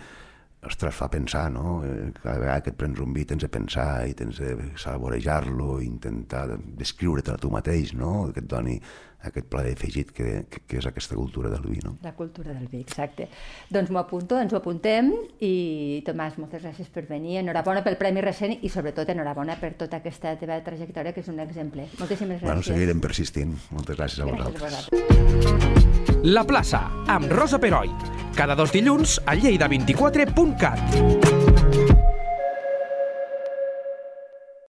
ostres, 0.65 0.95
fa 0.97 1.07
pensar, 1.09 1.49
no? 1.53 1.79
Eh, 1.85 2.11
cada 2.21 2.39
vegada 2.41 2.61
que 2.65 2.73
et 2.73 2.77
prens 2.77 2.99
un 3.01 3.13
vi 3.13 3.25
tens 3.25 3.45
de 3.45 3.49
pensar 3.49 4.05
i 4.09 4.15
tens 4.17 4.39
de 4.41 4.71
saborejar-lo, 4.81 5.79
intentar 5.81 6.47
descriure-te 6.77 7.33
a 7.33 7.41
tu 7.41 7.51
mateix, 7.53 7.93
no? 7.97 8.31
Que 8.33 8.41
et 8.43 8.49
doni 8.49 8.79
aquest 9.25 9.47
plaer 9.49 9.73
afegit 9.75 10.11
que, 10.15 10.45
que, 10.49 10.61
que 10.67 10.79
és 10.81 10.87
aquesta 10.89 11.15
cultura 11.15 11.49
del 11.53 11.65
vi, 11.69 11.79
no? 11.83 11.95
La 12.03 12.13
cultura 12.17 12.53
del 12.53 12.67
vi, 12.71 12.81
exacte. 12.85 13.29
Doncs 13.69 13.91
m'ho 13.93 14.01
apunto, 14.01 14.39
ens 14.41 14.53
ho 14.53 14.59
apuntem 14.59 15.11
i 15.45 16.03
Tomàs, 16.05 16.39
moltes 16.41 16.63
gràcies 16.65 16.91
per 16.93 17.05
venir, 17.09 17.39
enhorabona 17.41 17.83
pel 17.85 17.97
Premi 18.01 18.23
Recent 18.25 18.57
i 18.61 18.71
sobretot 18.71 19.09
enhorabona 19.13 19.57
per 19.61 19.73
tota 19.79 20.01
aquesta 20.01 20.35
teva 20.39 20.59
trajectòria 20.65 21.15
que 21.15 21.23
és 21.25 21.31
un 21.31 21.39
exemple. 21.43 21.87
Moltíssimes 21.99 22.41
gràcies. 22.41 22.49
Bueno, 22.49 22.65
seguirem 22.65 23.01
persistint. 23.03 23.55
Moltes 23.71 23.99
gràcies 23.99 24.21
a 24.21 24.29
gràcies 24.29 24.59
vosaltres. 24.59 24.91
A 24.91 24.91
vosaltres. 24.91 25.85
La 26.25 26.41
plaça, 26.43 26.87
amb 27.05 27.29
Rosa 27.29 27.59
Peroi. 27.61 27.91
Cada 28.35 28.55
dos 28.57 28.73
dilluns 28.73 29.19
a 29.25 29.35
lleida24.cat. 29.37 31.34